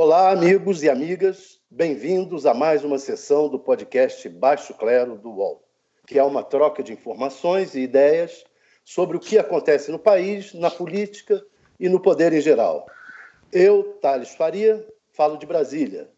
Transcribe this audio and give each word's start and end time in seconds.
Olá, 0.00 0.30
amigos 0.30 0.84
e 0.84 0.88
amigas, 0.88 1.58
bem-vindos 1.68 2.46
a 2.46 2.54
mais 2.54 2.84
uma 2.84 3.00
sessão 3.00 3.48
do 3.48 3.58
podcast 3.58 4.28
Baixo 4.28 4.72
Clero 4.74 5.18
do 5.18 5.28
UOL, 5.28 5.60
que 6.06 6.16
é 6.16 6.22
uma 6.22 6.44
troca 6.44 6.84
de 6.84 6.92
informações 6.92 7.74
e 7.74 7.80
ideias 7.80 8.44
sobre 8.84 9.16
o 9.16 9.20
que 9.20 9.36
acontece 9.36 9.90
no 9.90 9.98
país, 9.98 10.54
na 10.54 10.70
política 10.70 11.44
e 11.80 11.88
no 11.88 11.98
poder 11.98 12.32
em 12.32 12.40
geral. 12.40 12.86
Eu, 13.52 13.98
Thales 14.00 14.36
Faria, 14.36 14.86
falo 15.10 15.36
de 15.36 15.44
Brasília. 15.44 16.08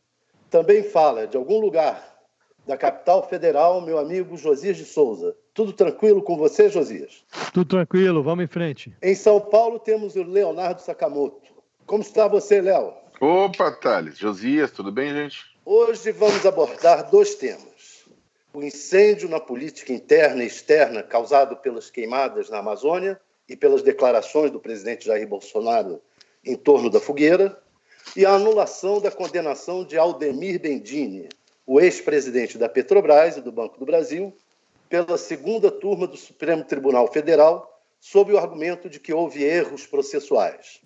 Também 0.50 0.82
fala 0.82 1.26
de 1.26 1.38
algum 1.38 1.59
lugar 1.59 2.20
da 2.66 2.76
capital 2.76 3.26
federal, 3.26 3.80
meu 3.80 3.98
amigo 3.98 4.37
Josias 4.37 4.76
de 4.76 4.84
Souza. 4.84 5.34
Tudo 5.54 5.72
tranquilo 5.72 6.20
com 6.20 6.37
você, 6.37 6.68
Josias? 6.68 7.24
Tudo 7.54 7.70
tranquilo, 7.70 8.22
vamos 8.22 8.44
em 8.44 8.48
frente. 8.48 8.94
Em 9.00 9.15
São 9.15 9.40
Paulo 9.40 9.78
temos 9.78 10.16
o 10.16 10.22
Leonardo 10.22 10.82
Sakamoto. 10.82 11.40
Como 11.87 12.02
está 12.02 12.28
você, 12.28 12.60
Léo? 12.60 12.99
Opa, 13.21 13.71
Thales. 13.71 14.16
Josias, 14.16 14.71
tudo 14.71 14.90
bem, 14.90 15.13
gente? 15.13 15.45
Hoje 15.63 16.10
vamos 16.10 16.46
abordar 16.46 17.10
dois 17.10 17.35
temas. 17.35 18.07
O 18.54 18.62
incêndio 18.62 19.29
na 19.29 19.38
política 19.38 19.93
interna 19.93 20.43
e 20.43 20.46
externa 20.46 21.02
causado 21.02 21.54
pelas 21.57 21.90
queimadas 21.90 22.49
na 22.49 22.60
Amazônia 22.60 23.21
e 23.46 23.54
pelas 23.54 23.82
declarações 23.82 24.51
do 24.51 24.59
presidente 24.59 25.04
Jair 25.04 25.29
Bolsonaro 25.29 26.01
em 26.43 26.57
torno 26.57 26.88
da 26.88 26.99
fogueira, 26.99 27.60
e 28.16 28.24
a 28.24 28.32
anulação 28.32 28.99
da 29.02 29.10
condenação 29.10 29.84
de 29.84 29.99
Aldemir 29.99 30.59
Bendini, 30.59 31.29
o 31.66 31.79
ex-presidente 31.79 32.57
da 32.57 32.71
Petrobras 32.71 33.37
e 33.37 33.43
do 33.43 33.52
Banco 33.52 33.79
do 33.79 33.84
Brasil, 33.84 34.34
pela 34.88 35.18
segunda 35.18 35.71
turma 35.71 36.07
do 36.07 36.16
Supremo 36.16 36.65
Tribunal 36.65 37.12
Federal, 37.12 37.82
sob 38.01 38.32
o 38.32 38.38
argumento 38.38 38.88
de 38.88 38.99
que 38.99 39.12
houve 39.12 39.45
erros 39.45 39.87
processuais. 39.87 40.80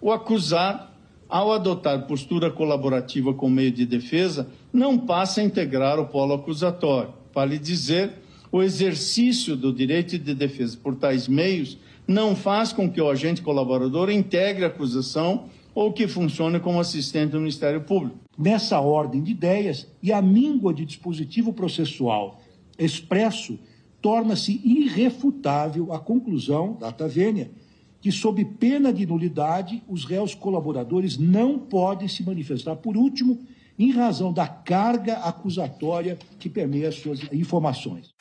O 0.00 0.12
acusado 0.12 0.99
ao 1.30 1.52
adotar 1.52 2.06
postura 2.06 2.50
colaborativa 2.50 3.32
com 3.32 3.48
meio 3.48 3.70
de 3.70 3.86
defesa, 3.86 4.48
não 4.72 4.98
passa 4.98 5.40
a 5.40 5.44
integrar 5.44 5.98
o 5.98 6.06
polo 6.06 6.34
acusatório. 6.34 7.14
Vale 7.32 7.58
dizer, 7.58 8.12
o 8.50 8.62
exercício 8.62 9.56
do 9.56 9.72
direito 9.72 10.18
de 10.18 10.34
defesa 10.34 10.76
por 10.82 10.96
tais 10.96 11.28
meios 11.28 11.78
não 12.06 12.34
faz 12.34 12.72
com 12.72 12.90
que 12.90 13.00
o 13.00 13.08
agente 13.08 13.40
colaborador 13.40 14.10
integre 14.10 14.64
a 14.64 14.68
acusação 14.68 15.44
ou 15.72 15.92
que 15.92 16.08
funcione 16.08 16.58
como 16.58 16.80
assistente 16.80 17.30
do 17.30 17.38
Ministério 17.38 17.80
Público. 17.82 18.18
Nessa 18.36 18.80
ordem 18.80 19.22
de 19.22 19.30
ideias 19.30 19.86
e 20.02 20.12
a 20.12 20.20
míngua 20.20 20.74
de 20.74 20.84
dispositivo 20.84 21.52
processual 21.52 22.40
expresso, 22.76 23.58
torna-se 24.00 24.60
irrefutável 24.64 25.92
a 25.92 25.98
conclusão 25.98 26.76
da 26.80 26.90
Tavênia 26.90 27.50
que, 28.00 28.10
sob 28.10 28.44
pena 28.44 28.92
de 28.92 29.06
nulidade, 29.06 29.82
os 29.88 30.04
réus 30.04 30.34
colaboradores 30.34 31.18
não 31.18 31.58
podem 31.58 32.08
se 32.08 32.22
manifestar. 32.22 32.76
Por 32.76 32.96
último, 32.96 33.38
em 33.78 33.90
razão 33.90 34.32
da 34.32 34.46
carga 34.46 35.18
acusatória 35.18 36.18
que 36.38 36.48
permeia 36.48 36.90
suas 36.92 37.20
informações. 37.32 38.14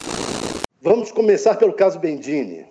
Vamos 0.82 1.12
começar 1.12 1.56
pelo 1.56 1.74
caso 1.74 2.00
Bendini. 2.00 2.66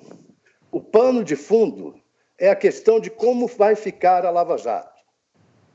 O 0.71 0.81
pano 0.81 1.23
de 1.23 1.37
fundo 1.37 1.95
é 2.39 2.51
a 2.51 2.57
questão 2.57 3.01
de 3.01 3.11
como 3.11 3.47
vai 3.47 3.75
ficar 3.75 4.25
a 4.25 4.31
Lava 4.31 4.57
Jato. 4.57 4.99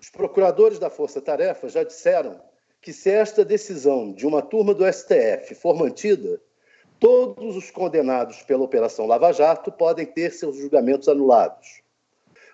Os 0.01 0.09
procuradores 0.09 0.79
da 0.79 0.89
Força 0.89 1.21
Tarefa 1.21 1.69
já 1.69 1.83
disseram 1.83 2.39
que, 2.81 2.91
se 2.91 3.09
esta 3.09 3.45
decisão 3.45 4.11
de 4.11 4.25
uma 4.27 4.41
turma 4.41 4.73
do 4.73 4.83
STF 4.91 5.55
for 5.55 5.75
mantida, 5.75 6.41
todos 7.03 7.58
os 7.58 7.69
condenados 7.69 8.44
pela 8.44 8.64
Operação 8.64 9.06
Lava 9.06 9.34
Jato 9.34 9.69
podem 9.69 10.06
ter 10.06 10.31
seus 10.31 10.56
julgamentos 10.56 11.09
anulados. 11.09 11.81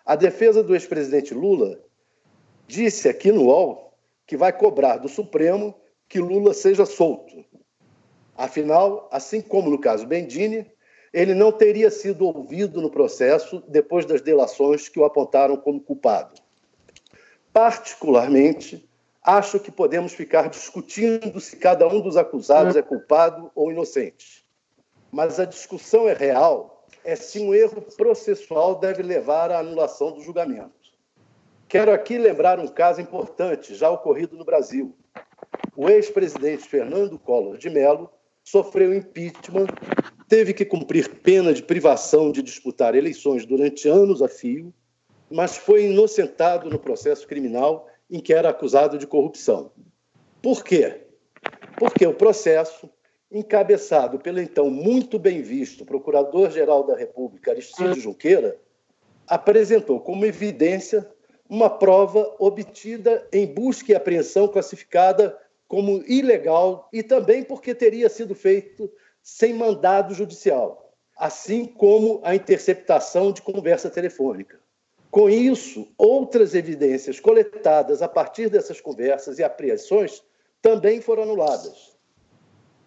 A 0.03 0.15
defesa 0.15 0.63
do 0.63 0.73
ex-presidente 0.73 1.35
Lula 1.35 1.79
disse 2.65 3.07
aqui 3.07 3.31
no 3.31 3.43
UOL 3.43 3.93
que 4.25 4.35
vai 4.35 4.51
cobrar 4.51 4.97
do 4.97 5.07
Supremo 5.07 5.75
que 6.07 6.17
Lula 6.17 6.55
seja 6.55 6.83
solto. 6.83 7.45
Afinal, 8.35 9.07
assim 9.11 9.39
como 9.39 9.69
no 9.69 9.77
caso 9.77 10.07
Bendini, 10.07 10.65
ele 11.13 11.35
não 11.35 11.51
teria 11.51 11.91
sido 11.91 12.25
ouvido 12.25 12.81
no 12.81 12.89
processo 12.89 13.63
depois 13.67 14.03
das 14.03 14.19
delações 14.19 14.89
que 14.89 14.99
o 14.99 15.05
apontaram 15.05 15.57
como 15.57 15.79
culpado. 15.79 16.41
Particularmente, 17.53 18.89
acho 19.21 19.59
que 19.59 19.71
podemos 19.71 20.13
ficar 20.13 20.49
discutindo 20.49 21.39
se 21.39 21.55
cada 21.55 21.87
um 21.87 22.01
dos 22.01 22.17
acusados 22.17 22.75
é 22.75 22.81
culpado 22.81 23.51
ou 23.53 23.71
inocente. 23.71 24.38
Mas 25.11 25.39
a 25.39 25.45
discussão 25.45 26.07
é 26.07 26.13
real, 26.13 26.87
é 27.03 27.15
se 27.15 27.39
um 27.39 27.53
erro 27.53 27.81
processual 27.97 28.75
deve 28.75 29.01
levar 29.01 29.51
à 29.51 29.59
anulação 29.59 30.11
do 30.11 30.21
julgamento. 30.21 30.71
Quero 31.67 31.91
aqui 31.91 32.17
lembrar 32.17 32.59
um 32.59 32.67
caso 32.67 32.99
importante 32.99 33.75
já 33.75 33.89
ocorrido 33.89 34.35
no 34.35 34.43
Brasil. 34.43 34.95
O 35.75 35.89
ex-presidente 35.89 36.67
Fernando 36.67 37.17
Collor 37.17 37.57
de 37.57 37.69
Mello 37.69 38.09
sofreu 38.43 38.93
impeachment, 38.93 39.67
teve 40.27 40.53
que 40.53 40.65
cumprir 40.65 41.21
pena 41.21 41.53
de 41.53 41.61
privação 41.61 42.31
de 42.31 42.41
disputar 42.41 42.95
eleições 42.95 43.45
durante 43.45 43.87
anos 43.87 44.21
a 44.21 44.27
fio, 44.27 44.73
mas 45.29 45.57
foi 45.57 45.85
inocentado 45.85 46.69
no 46.69 46.79
processo 46.79 47.27
criminal 47.27 47.87
em 48.09 48.19
que 48.19 48.33
era 48.33 48.49
acusado 48.49 48.97
de 48.97 49.05
corrupção. 49.05 49.71
Por 50.41 50.63
quê? 50.63 51.01
Porque 51.77 52.05
o 52.05 52.13
processo, 52.13 52.89
encabeçado 53.31 54.19
pelo 54.19 54.39
então 54.39 54.69
muito 54.69 55.19
bem 55.19 55.41
visto 55.41 55.85
Procurador-Geral 55.85 56.83
da 56.85 56.95
República, 56.95 57.51
Aristides 57.51 58.01
Junqueira, 58.01 58.59
apresentou 59.27 59.99
como 59.99 60.25
evidência 60.25 61.07
uma 61.47 61.69
prova 61.69 62.35
obtida 62.39 63.27
em 63.31 63.45
busca 63.45 63.91
e 63.91 63.95
apreensão 63.95 64.47
classificada 64.47 65.37
como 65.67 66.03
ilegal 66.07 66.89
e 66.91 67.03
também 67.03 67.43
porque 67.43 67.75
teria 67.75 68.09
sido 68.09 68.33
feito 68.33 68.91
sem 69.21 69.53
mandado 69.53 70.13
judicial, 70.13 70.93
assim 71.15 71.65
como 71.65 72.19
a 72.23 72.33
interceptação 72.33 73.31
de 73.31 73.41
conversa 73.41 73.89
telefônica. 73.89 74.59
Com 75.11 75.29
isso, 75.29 75.87
outras 75.97 76.53
evidências 76.53 77.19
coletadas 77.19 78.01
a 78.01 78.07
partir 78.07 78.49
dessas 78.49 78.79
conversas 78.79 79.39
e 79.39 79.43
apreensões 79.43 80.23
também 80.61 81.01
foram 81.01 81.23
anuladas. 81.23 81.88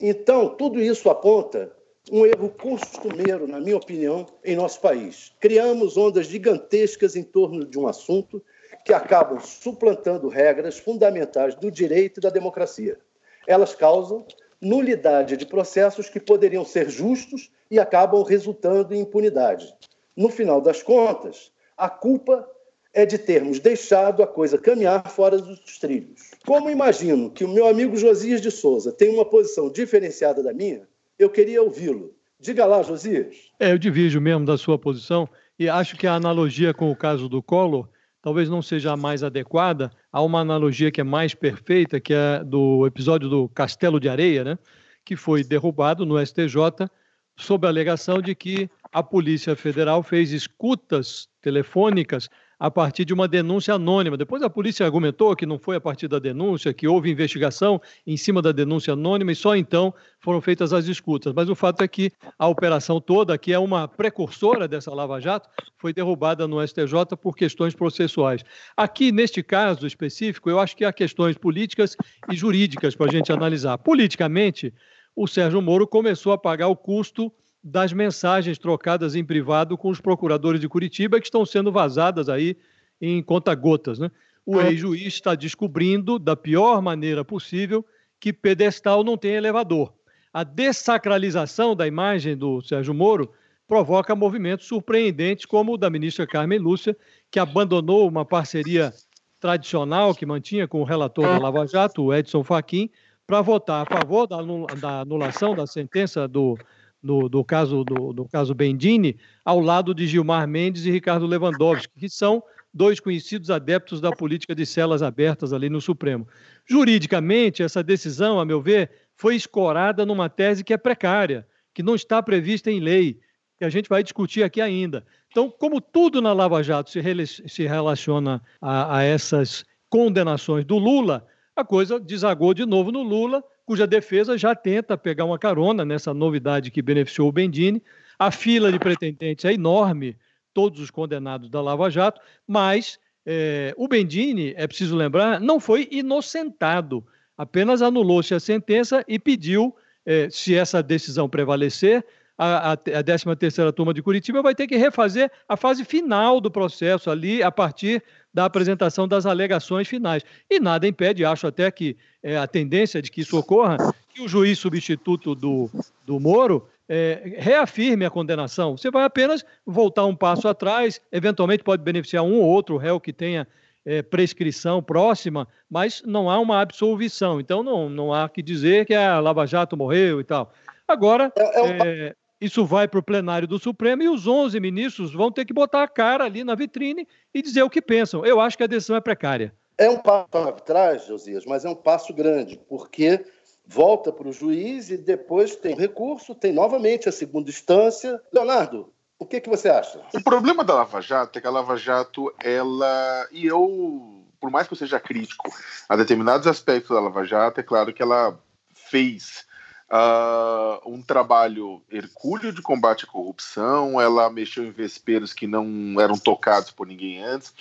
Então, 0.04 0.48
tudo 0.48 0.80
isso 0.80 1.08
aponta 1.08 1.70
um 2.10 2.26
erro 2.26 2.50
costumeiro, 2.50 3.46
na 3.46 3.60
minha 3.60 3.76
opinião, 3.76 4.26
em 4.44 4.56
nosso 4.56 4.80
país. 4.80 5.32
Criamos 5.38 5.96
ondas 5.96 6.26
gigantescas 6.26 7.14
em 7.14 7.22
torno 7.22 7.64
de 7.64 7.78
um 7.78 7.86
assunto 7.86 8.42
que 8.84 8.92
acabam 8.92 9.38
suplantando 9.38 10.26
regras 10.26 10.76
fundamentais 10.76 11.54
do 11.54 11.70
direito 11.70 12.18
e 12.18 12.20
da 12.20 12.30
democracia. 12.30 12.98
Elas 13.46 13.76
causam 13.76 14.26
nulidade 14.60 15.36
de 15.36 15.46
processos 15.46 16.08
que 16.08 16.18
poderiam 16.18 16.64
ser 16.64 16.90
justos 16.90 17.48
e 17.70 17.78
acabam 17.78 18.24
resultando 18.24 18.92
em 18.92 19.02
impunidade. 19.02 19.72
No 20.16 20.28
final 20.28 20.60
das 20.60 20.82
contas, 20.82 21.52
a 21.76 21.88
culpa 21.88 22.48
é 22.94 23.06
de 23.06 23.18
termos 23.18 23.58
deixado 23.58 24.22
a 24.22 24.26
coisa 24.26 24.58
caminhar 24.58 25.08
fora 25.08 25.38
dos 25.38 25.78
trilhos. 25.78 26.30
Como 26.46 26.68
imagino 26.68 27.30
que 27.30 27.44
o 27.44 27.48
meu 27.48 27.66
amigo 27.66 27.96
Josias 27.96 28.40
de 28.40 28.50
Souza 28.50 28.92
tem 28.92 29.08
uma 29.08 29.24
posição 29.24 29.70
diferenciada 29.70 30.42
da 30.42 30.52
minha, 30.52 30.86
eu 31.18 31.30
queria 31.30 31.62
ouvi-lo. 31.62 32.14
Diga 32.38 32.66
lá, 32.66 32.82
Josias. 32.82 33.36
É, 33.58 33.72
eu 33.72 33.78
divido 33.78 34.20
mesmo 34.20 34.44
da 34.44 34.58
sua 34.58 34.78
posição 34.78 35.28
e 35.58 35.68
acho 35.68 35.96
que 35.96 36.06
a 36.06 36.14
analogia 36.14 36.74
com 36.74 36.90
o 36.90 36.96
caso 36.96 37.28
do 37.28 37.42
Collor 37.42 37.88
talvez 38.20 38.48
não 38.48 38.60
seja 38.60 38.92
a 38.92 38.96
mais 38.96 39.22
adequada. 39.22 39.90
Há 40.12 40.22
uma 40.22 40.40
analogia 40.40 40.90
que 40.90 41.00
é 41.00 41.04
mais 41.04 41.34
perfeita, 41.34 42.00
que 42.00 42.12
é 42.12 42.42
do 42.44 42.86
episódio 42.86 43.28
do 43.28 43.48
Castelo 43.48 43.98
de 43.98 44.08
Areia, 44.08 44.44
né? 44.44 44.58
que 45.04 45.16
foi 45.16 45.42
derrubado 45.42 46.06
no 46.06 46.24
STJ 46.24 46.88
sob 47.36 47.66
a 47.66 47.70
alegação 47.70 48.20
de 48.20 48.34
que 48.34 48.70
a 48.92 49.02
Polícia 49.02 49.56
Federal 49.56 50.02
fez 50.02 50.32
escutas 50.32 51.28
telefônicas 51.40 52.28
a 52.62 52.70
partir 52.70 53.04
de 53.04 53.12
uma 53.12 53.26
denúncia 53.26 53.74
anônima. 53.74 54.16
Depois 54.16 54.40
a 54.40 54.48
polícia 54.48 54.86
argumentou 54.86 55.34
que 55.34 55.44
não 55.44 55.58
foi 55.58 55.74
a 55.74 55.80
partir 55.80 56.06
da 56.06 56.20
denúncia, 56.20 56.72
que 56.72 56.86
houve 56.86 57.10
investigação 57.10 57.82
em 58.06 58.16
cima 58.16 58.40
da 58.40 58.52
denúncia 58.52 58.92
anônima 58.92 59.32
e 59.32 59.34
só 59.34 59.56
então 59.56 59.92
foram 60.20 60.40
feitas 60.40 60.72
as 60.72 60.86
escutas. 60.86 61.32
Mas 61.34 61.48
o 61.48 61.56
fato 61.56 61.82
é 61.82 61.88
que 61.88 62.12
a 62.38 62.46
operação 62.46 63.00
toda, 63.00 63.36
que 63.36 63.52
é 63.52 63.58
uma 63.58 63.88
precursora 63.88 64.68
dessa 64.68 64.94
Lava 64.94 65.20
Jato, 65.20 65.48
foi 65.76 65.92
derrubada 65.92 66.46
no 66.46 66.64
STJ 66.64 67.16
por 67.20 67.34
questões 67.34 67.74
processuais. 67.74 68.44
Aqui, 68.76 69.10
neste 69.10 69.42
caso 69.42 69.84
específico, 69.84 70.48
eu 70.48 70.60
acho 70.60 70.76
que 70.76 70.84
há 70.84 70.92
questões 70.92 71.36
políticas 71.36 71.96
e 72.30 72.36
jurídicas 72.36 72.94
para 72.94 73.06
a 73.06 73.12
gente 73.12 73.32
analisar. 73.32 73.76
Politicamente, 73.78 74.72
o 75.16 75.26
Sérgio 75.26 75.60
Moro 75.60 75.84
começou 75.84 76.30
a 76.30 76.38
pagar 76.38 76.68
o 76.68 76.76
custo 76.76 77.32
das 77.62 77.92
mensagens 77.92 78.58
trocadas 78.58 79.14
em 79.14 79.24
privado 79.24 79.78
com 79.78 79.88
os 79.88 80.00
procuradores 80.00 80.60
de 80.60 80.68
Curitiba 80.68 81.20
que 81.20 81.26
estão 81.26 81.46
sendo 81.46 81.70
vazadas 81.70 82.28
aí 82.28 82.56
em 83.00 83.22
conta-gotas. 83.22 83.98
Né? 83.98 84.10
O 84.44 84.60
é. 84.60 84.68
ex-juiz 84.68 85.14
está 85.14 85.34
descobrindo, 85.34 86.18
da 86.18 86.34
pior 86.34 86.82
maneira 86.82 87.24
possível, 87.24 87.84
que 88.18 88.32
pedestal 88.32 89.04
não 89.04 89.16
tem 89.16 89.32
elevador. 89.32 89.92
A 90.32 90.44
dessacralização 90.44 91.76
da 91.76 91.86
imagem 91.86 92.36
do 92.36 92.60
Sérgio 92.62 92.94
Moro 92.94 93.32
provoca 93.66 94.16
movimentos 94.16 94.66
surpreendentes, 94.66 95.46
como 95.46 95.74
o 95.74 95.78
da 95.78 95.88
ministra 95.88 96.26
Carmen 96.26 96.58
Lúcia, 96.58 96.96
que 97.30 97.38
abandonou 97.38 98.08
uma 98.08 98.24
parceria 98.24 98.92
tradicional 99.38 100.14
que 100.14 100.26
mantinha 100.26 100.68
com 100.68 100.80
o 100.80 100.84
relator 100.84 101.24
da 101.24 101.38
Lava 101.38 101.66
Jato, 101.66 102.04
o 102.04 102.14
Edson 102.14 102.44
Fachin, 102.44 102.90
para 103.26 103.40
votar 103.40 103.82
a 103.82 103.86
favor 103.86 104.26
da 104.26 105.00
anulação 105.00 105.54
da 105.54 105.66
sentença 105.66 106.28
do 106.28 106.56
do, 107.02 107.28
do, 107.28 107.44
caso 107.44 107.82
do, 107.84 108.12
do 108.12 108.24
caso 108.26 108.54
Bendini, 108.54 109.18
ao 109.44 109.58
lado 109.60 109.94
de 109.94 110.06
Gilmar 110.06 110.46
Mendes 110.46 110.86
e 110.86 110.90
Ricardo 110.90 111.26
Lewandowski, 111.26 111.98
que 111.98 112.08
são 112.08 112.42
dois 112.72 113.00
conhecidos 113.00 113.50
adeptos 113.50 114.00
da 114.00 114.12
política 114.12 114.54
de 114.54 114.64
celas 114.64 115.02
abertas 115.02 115.52
ali 115.52 115.68
no 115.68 115.80
Supremo. 115.80 116.26
Juridicamente, 116.64 117.62
essa 117.62 117.82
decisão, 117.82 118.40
a 118.40 118.44
meu 118.44 118.60
ver, 118.60 118.90
foi 119.16 119.34
escorada 119.34 120.06
numa 120.06 120.28
tese 120.28 120.64
que 120.64 120.72
é 120.72 120.78
precária, 120.78 121.46
que 121.74 121.82
não 121.82 121.94
está 121.94 122.22
prevista 122.22 122.70
em 122.70 122.80
lei, 122.80 123.20
que 123.58 123.64
a 123.64 123.68
gente 123.68 123.88
vai 123.88 124.02
discutir 124.02 124.42
aqui 124.42 124.60
ainda. 124.60 125.04
Então, 125.30 125.50
como 125.50 125.80
tudo 125.80 126.20
na 126.20 126.32
Lava 126.32 126.62
Jato 126.62 126.90
se, 126.90 127.00
se 127.26 127.66
relaciona 127.66 128.42
a, 128.60 128.98
a 128.98 129.02
essas 129.02 129.64
condenações 129.90 130.64
do 130.64 130.78
Lula, 130.78 131.26
a 131.54 131.64
coisa 131.64 132.00
desagou 132.00 132.54
de 132.54 132.64
novo 132.64 132.90
no 132.90 133.02
Lula, 133.02 133.44
cuja 133.64 133.86
defesa 133.86 134.36
já 134.36 134.54
tenta 134.54 134.96
pegar 134.96 135.24
uma 135.24 135.38
carona 135.38 135.84
nessa 135.84 136.12
novidade 136.12 136.70
que 136.70 136.82
beneficiou 136.82 137.28
o 137.28 137.32
Bendini. 137.32 137.82
A 138.18 138.30
fila 138.30 138.70
de 138.70 138.78
pretendentes 138.78 139.44
é 139.44 139.52
enorme, 139.52 140.16
todos 140.52 140.80
os 140.80 140.90
condenados 140.90 141.50
da 141.50 141.60
Lava 141.60 141.90
Jato, 141.90 142.20
mas 142.46 142.98
é, 143.24 143.74
o 143.76 143.88
Bendini, 143.88 144.52
é 144.56 144.66
preciso 144.66 144.96
lembrar, 144.96 145.40
não 145.40 145.58
foi 145.58 145.88
inocentado, 145.90 147.04
apenas 147.36 147.82
anulou-se 147.82 148.34
a 148.34 148.40
sentença 148.40 149.04
e 149.08 149.18
pediu, 149.18 149.74
é, 150.04 150.28
se 150.30 150.54
essa 150.54 150.82
decisão 150.82 151.28
prevalecer, 151.28 152.04
a, 152.36 152.70
a, 152.70 152.72
a 152.72 152.76
13ª 152.76 153.72
turma 153.72 153.94
de 153.94 154.02
Curitiba 154.02 154.42
vai 154.42 154.54
ter 154.54 154.66
que 154.66 154.76
refazer 154.76 155.30
a 155.48 155.56
fase 155.56 155.84
final 155.84 156.40
do 156.40 156.50
processo 156.50 157.10
ali, 157.10 157.42
a 157.42 157.52
partir 157.52 158.02
da 158.32 158.44
apresentação 158.44 159.06
das 159.06 159.26
alegações 159.26 159.88
finais. 159.88 160.22
E 160.48 160.58
nada 160.58 160.86
impede, 160.86 161.24
acho 161.24 161.46
até 161.46 161.70
que 161.70 161.96
é, 162.22 162.36
a 162.36 162.46
tendência 162.46 163.02
de 163.02 163.10
que 163.10 163.20
isso 163.20 163.38
ocorra, 163.38 163.76
que 164.08 164.22
o 164.22 164.28
juiz 164.28 164.58
substituto 164.58 165.34
do, 165.34 165.70
do 166.04 166.18
Moro 166.18 166.68
é, 166.88 167.36
reafirme 167.38 168.04
a 168.04 168.10
condenação. 168.10 168.76
Você 168.76 168.90
vai 168.90 169.04
apenas 169.04 169.44
voltar 169.66 170.04
um 170.06 170.16
passo 170.16 170.48
atrás, 170.48 171.00
eventualmente 171.10 171.64
pode 171.64 171.82
beneficiar 171.82 172.24
um 172.24 172.40
ou 172.40 172.44
outro 172.44 172.76
réu 172.76 173.00
que 173.00 173.12
tenha 173.12 173.46
é, 173.84 174.02
prescrição 174.02 174.82
próxima, 174.82 175.46
mas 175.68 176.02
não 176.04 176.30
há 176.30 176.38
uma 176.38 176.60
absolvição. 176.60 177.40
Então 177.40 177.62
não, 177.62 177.88
não 177.88 178.12
há 178.12 178.28
que 178.28 178.42
dizer 178.42 178.86
que 178.86 178.94
a 178.94 179.20
Lava 179.20 179.46
Jato 179.46 179.76
morreu 179.76 180.20
e 180.20 180.24
tal. 180.24 180.52
Agora, 180.86 181.32
é, 181.36 181.42
é, 181.42 182.06
é 182.08 182.14
isso 182.42 182.66
vai 182.66 182.88
para 182.88 182.98
o 182.98 183.02
plenário 183.02 183.46
do 183.46 183.56
Supremo 183.56 184.02
e 184.02 184.08
os 184.08 184.26
11 184.26 184.58
ministros 184.58 185.12
vão 185.12 185.30
ter 185.30 185.44
que 185.44 185.52
botar 185.52 185.84
a 185.84 185.88
cara 185.88 186.24
ali 186.24 186.42
na 186.42 186.56
vitrine 186.56 187.06
e 187.32 187.40
dizer 187.40 187.62
o 187.62 187.70
que 187.70 187.80
pensam. 187.80 188.26
Eu 188.26 188.40
acho 188.40 188.56
que 188.56 188.64
a 188.64 188.66
decisão 188.66 188.96
é 188.96 189.00
precária. 189.00 189.54
É 189.78 189.88
um 189.88 189.98
passo 189.98 190.36
atrás, 190.36 191.06
Josias, 191.06 191.44
mas 191.46 191.64
é 191.64 191.70
um 191.70 191.74
passo 191.74 192.12
grande, 192.12 192.60
porque 192.68 193.24
volta 193.64 194.12
para 194.12 194.28
o 194.28 194.32
juiz 194.32 194.90
e 194.90 194.96
depois 194.96 195.54
tem 195.54 195.76
recurso, 195.76 196.34
tem 196.34 196.52
novamente 196.52 197.08
a 197.08 197.12
segunda 197.12 197.48
instância. 197.48 198.20
Leonardo, 198.32 198.92
o 199.20 199.24
que, 199.24 199.40
que 199.40 199.48
você 199.48 199.68
acha? 199.68 200.00
O 200.12 200.22
problema 200.22 200.64
da 200.64 200.74
Lava 200.74 201.00
Jato 201.00 201.38
é 201.38 201.42
que 201.42 201.46
a 201.46 201.50
Lava 201.50 201.76
Jato, 201.76 202.34
ela. 202.42 203.28
E 203.30 203.46
eu, 203.46 204.26
por 204.40 204.50
mais 204.50 204.66
que 204.66 204.74
eu 204.74 204.78
seja 204.78 204.98
crítico 204.98 205.48
a 205.88 205.94
determinados 205.94 206.48
aspectos 206.48 206.90
da 206.90 207.00
Lava 207.00 207.24
Jato, 207.24 207.60
é 207.60 207.62
claro 207.62 207.92
que 207.92 208.02
ela 208.02 208.36
fez 208.74 209.46
Uh, 209.92 210.80
um 210.90 211.02
trabalho 211.02 211.82
hercúleo 211.90 212.50
de 212.50 212.62
combate 212.62 213.04
à 213.04 213.06
corrupção, 213.06 214.00
ela 214.00 214.30
mexeu 214.30 214.64
em 214.64 214.70
vesperos 214.70 215.34
que 215.34 215.46
não 215.46 216.00
eram 216.00 216.16
tocados 216.16 216.70
por 216.70 216.86
ninguém 216.86 217.22
antes. 217.22 217.52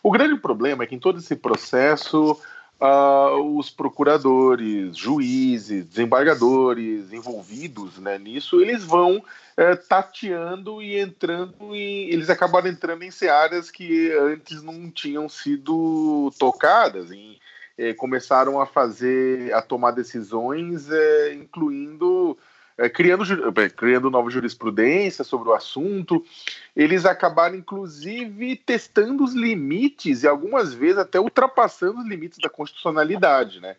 O 0.00 0.12
grande 0.12 0.40
problema 0.40 0.84
é 0.84 0.86
que 0.86 0.94
em 0.94 1.00
todo 1.00 1.18
esse 1.18 1.34
processo, 1.34 2.40
uh, 2.80 3.58
os 3.58 3.70
procuradores, 3.70 4.96
juízes, 4.96 5.84
desembargadores 5.84 7.12
envolvidos 7.12 7.98
né, 7.98 8.18
nisso, 8.18 8.60
eles 8.60 8.84
vão 8.84 9.16
uh, 9.16 9.88
tateando 9.88 10.80
e 10.80 10.96
entrando 10.96 11.74
em. 11.74 12.08
Eles 12.08 12.30
acabaram 12.30 12.68
entrando 12.68 13.02
em 13.02 13.10
searas 13.10 13.68
que 13.68 14.12
antes 14.12 14.62
não 14.62 14.88
tinham 14.92 15.28
sido 15.28 16.32
tocadas, 16.38 17.10
em 17.10 17.36
eh, 17.80 17.94
começaram 17.94 18.60
a 18.60 18.66
fazer, 18.66 19.54
a 19.54 19.62
tomar 19.62 19.92
decisões, 19.92 20.90
eh, 20.90 21.32
incluindo 21.32 22.36
eh, 22.76 22.90
criando, 22.90 23.24
criando 23.74 24.10
nova 24.10 24.28
jurisprudência 24.28 25.24
sobre 25.24 25.48
o 25.48 25.54
assunto. 25.54 26.22
Eles 26.76 27.06
acabaram, 27.06 27.56
inclusive, 27.56 28.54
testando 28.56 29.24
os 29.24 29.32
limites 29.32 30.22
e 30.22 30.28
algumas 30.28 30.74
vezes 30.74 30.98
até 30.98 31.18
ultrapassando 31.18 32.00
os 32.00 32.06
limites 32.06 32.38
da 32.38 32.50
constitucionalidade, 32.50 33.60
né? 33.60 33.76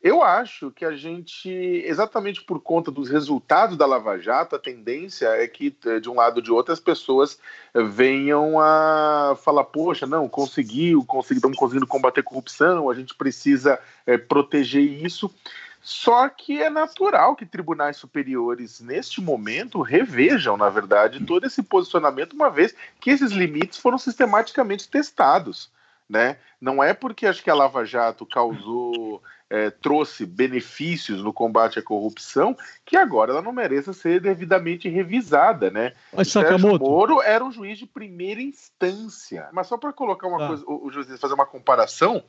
Eu 0.00 0.22
acho 0.22 0.70
que 0.70 0.84
a 0.84 0.94
gente, 0.94 1.50
exatamente 1.50 2.42
por 2.44 2.60
conta 2.60 2.88
dos 2.88 3.10
resultados 3.10 3.76
da 3.76 3.84
Lava 3.84 4.16
Jato, 4.16 4.54
a 4.54 4.58
tendência 4.58 5.26
é 5.26 5.48
que, 5.48 5.76
eh, 5.84 5.98
de 5.98 6.08
um 6.08 6.14
lado 6.14 6.36
ou 6.36 6.42
de 6.42 6.52
outro, 6.52 6.72
as 6.72 6.78
pessoas 6.78 7.36
venham 7.74 8.60
a 8.60 9.36
falar: 9.42 9.64
poxa, 9.64 10.06
não, 10.06 10.28
conseguiu, 10.28 11.04
consegui, 11.04 11.38
estamos 11.38 11.58
conseguindo 11.58 11.86
combater 11.86 12.22
corrupção, 12.22 12.88
a 12.88 12.94
gente 12.94 13.12
precisa 13.14 13.78
é, 14.06 14.16
proteger 14.16 14.82
isso. 14.82 15.34
Só 15.80 16.28
que 16.28 16.62
é 16.62 16.70
natural 16.70 17.34
que 17.34 17.46
tribunais 17.46 17.96
superiores, 17.96 18.80
neste 18.80 19.20
momento, 19.20 19.80
revejam, 19.80 20.56
na 20.56 20.68
verdade, 20.68 21.24
todo 21.24 21.46
esse 21.46 21.62
posicionamento, 21.62 22.34
uma 22.34 22.50
vez 22.50 22.74
que 23.00 23.10
esses 23.10 23.32
limites 23.32 23.78
foram 23.78 23.98
sistematicamente 23.98 24.88
testados. 24.88 25.70
Né? 26.08 26.38
Não 26.60 26.82
é 26.82 26.94
porque 26.94 27.26
acho 27.26 27.42
que 27.42 27.50
a 27.50 27.54
Lava 27.54 27.84
Jato 27.84 28.24
causou 28.24 29.22
é, 29.50 29.70
trouxe 29.70 30.26
benefícios 30.26 31.22
no 31.22 31.32
combate 31.32 31.78
à 31.78 31.82
corrupção, 31.82 32.56
que 32.84 32.96
agora 32.96 33.32
ela 33.32 33.42
não 33.42 33.52
mereça 33.52 33.92
ser 33.92 34.20
devidamente 34.20 34.88
revisada, 34.88 35.70
né? 35.70 35.94
Mas, 36.12 36.28
o 36.28 36.30
Sérgio 36.30 36.78
Moro 36.78 37.22
era 37.22 37.42
um 37.42 37.50
juiz 37.50 37.78
de 37.78 37.86
primeira 37.86 38.42
instância. 38.42 39.48
Mas 39.52 39.66
só 39.66 39.78
para 39.78 39.92
colocar 39.92 40.28
uma 40.28 40.38
tá. 40.38 40.48
coisa, 40.48 40.64
o, 40.66 40.86
o 40.86 40.92
juiz 40.92 41.08
fazer 41.18 41.34
uma 41.34 41.46
comparação, 41.46 42.22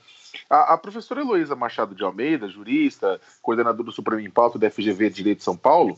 a, 0.50 0.74
a 0.74 0.78
professora 0.78 1.22
Heloísa 1.22 1.56
Machado 1.56 1.94
de 1.94 2.04
Almeida, 2.04 2.48
jurista, 2.48 3.20
coordenadora 3.42 3.84
do 3.84 3.92
Supremo 3.92 4.22
em 4.22 4.32
Pauta 4.32 4.58
da 4.58 4.72
FGV 4.72 5.10
de 5.10 5.16
Direito 5.16 5.40
de 5.40 5.44
São 5.44 5.58
Paulo, 5.58 5.98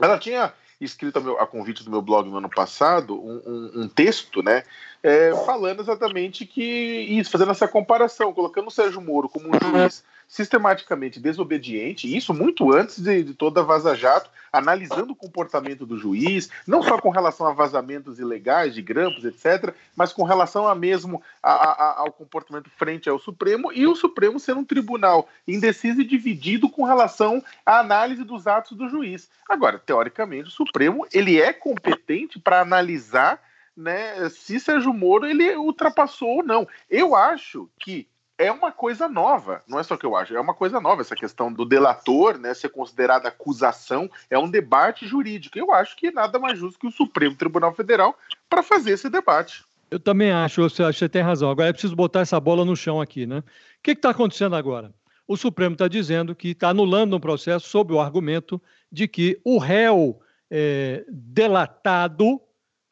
ela 0.00 0.18
tinha 0.18 0.52
escrito 0.84 1.18
a, 1.18 1.20
meu, 1.20 1.40
a 1.40 1.46
convite 1.46 1.82
do 1.84 1.90
meu 1.90 2.02
blog 2.02 2.28
no 2.28 2.36
ano 2.36 2.48
passado 2.48 3.14
um, 3.14 3.42
um, 3.46 3.82
um 3.82 3.88
texto, 3.88 4.42
né, 4.42 4.62
é, 5.02 5.34
falando 5.44 5.80
exatamente 5.80 6.46
que 6.46 6.62
isso, 6.62 7.30
fazendo 7.30 7.50
essa 7.50 7.68
comparação, 7.68 8.32
colocando 8.32 8.68
o 8.68 8.70
Sérgio 8.70 9.00
Moro 9.00 9.28
como 9.28 9.48
um 9.48 9.52
juiz 9.52 10.02
sistematicamente 10.34 11.20
desobediente, 11.20 12.12
isso 12.12 12.34
muito 12.34 12.72
antes 12.72 13.00
de, 13.00 13.22
de 13.22 13.34
toda 13.34 13.60
a 13.60 13.62
Vaza 13.62 13.94
Jato, 13.94 14.28
analisando 14.52 15.12
o 15.12 15.16
comportamento 15.16 15.86
do 15.86 15.96
juiz, 15.96 16.50
não 16.66 16.82
só 16.82 17.00
com 17.00 17.08
relação 17.08 17.46
a 17.46 17.52
vazamentos 17.52 18.18
ilegais 18.18 18.74
de 18.74 18.82
grampos, 18.82 19.24
etc., 19.24 19.72
mas 19.94 20.12
com 20.12 20.24
relação 20.24 20.66
a 20.66 20.74
mesmo 20.74 21.22
a, 21.40 21.52
a, 21.52 22.00
ao 22.00 22.10
comportamento 22.10 22.68
frente 22.70 23.08
ao 23.08 23.16
Supremo, 23.16 23.72
e 23.72 23.86
o 23.86 23.94
Supremo 23.94 24.40
sendo 24.40 24.58
um 24.58 24.64
tribunal 24.64 25.28
indeciso 25.46 26.00
e 26.00 26.04
dividido 26.04 26.68
com 26.68 26.82
relação 26.82 27.40
à 27.64 27.78
análise 27.78 28.24
dos 28.24 28.48
atos 28.48 28.76
do 28.76 28.88
juiz. 28.88 29.30
Agora, 29.48 29.78
teoricamente, 29.78 30.48
o 30.48 30.52
Supremo 30.52 31.06
ele 31.12 31.40
é 31.40 31.52
competente 31.52 32.40
para 32.40 32.60
analisar 32.60 33.40
né, 33.76 34.28
se 34.30 34.58
Sérgio 34.58 34.92
Moro 34.92 35.26
ele 35.26 35.54
ultrapassou 35.54 36.38
ou 36.38 36.42
não. 36.42 36.66
Eu 36.90 37.14
acho 37.14 37.70
que 37.78 38.08
é 38.36 38.50
uma 38.50 38.72
coisa 38.72 39.08
nova, 39.08 39.62
não 39.68 39.78
é 39.78 39.82
só 39.82 39.96
que 39.96 40.04
eu 40.04 40.16
acho, 40.16 40.34
é 40.34 40.40
uma 40.40 40.54
coisa 40.54 40.80
nova 40.80 41.02
essa 41.02 41.14
questão 41.14 41.52
do 41.52 41.64
delator, 41.64 42.36
né, 42.36 42.52
ser 42.52 42.68
considerada 42.68 43.28
acusação, 43.28 44.10
é 44.28 44.38
um 44.38 44.50
debate 44.50 45.06
jurídico. 45.06 45.58
Eu 45.58 45.72
acho 45.72 45.96
que 45.96 46.10
nada 46.10 46.38
mais 46.38 46.58
justo 46.58 46.78
que 46.78 46.86
o 46.86 46.90
Supremo 46.90 47.36
Tribunal 47.36 47.72
Federal 47.74 48.18
para 48.48 48.62
fazer 48.62 48.92
esse 48.92 49.08
debate. 49.08 49.64
Eu 49.90 50.00
também 50.00 50.32
acho, 50.32 50.62
você, 50.62 50.82
você 50.82 51.08
tem 51.08 51.22
razão. 51.22 51.48
Agora 51.50 51.68
é 51.68 51.72
preciso 51.72 51.94
botar 51.94 52.20
essa 52.20 52.40
bola 52.40 52.64
no 52.64 52.74
chão 52.74 53.00
aqui, 53.00 53.26
né? 53.26 53.38
O 53.38 53.44
que 53.82 53.92
está 53.92 54.10
acontecendo 54.10 54.56
agora? 54.56 54.92
O 55.26 55.36
Supremo 55.36 55.74
está 55.74 55.86
dizendo 55.86 56.34
que 56.34 56.48
está 56.48 56.70
anulando 56.70 57.16
um 57.16 57.20
processo 57.20 57.68
sob 57.68 57.94
o 57.94 58.00
argumento 58.00 58.60
de 58.90 59.06
que 59.06 59.40
o 59.44 59.58
réu 59.58 60.20
é, 60.50 61.04
delatado 61.08 62.40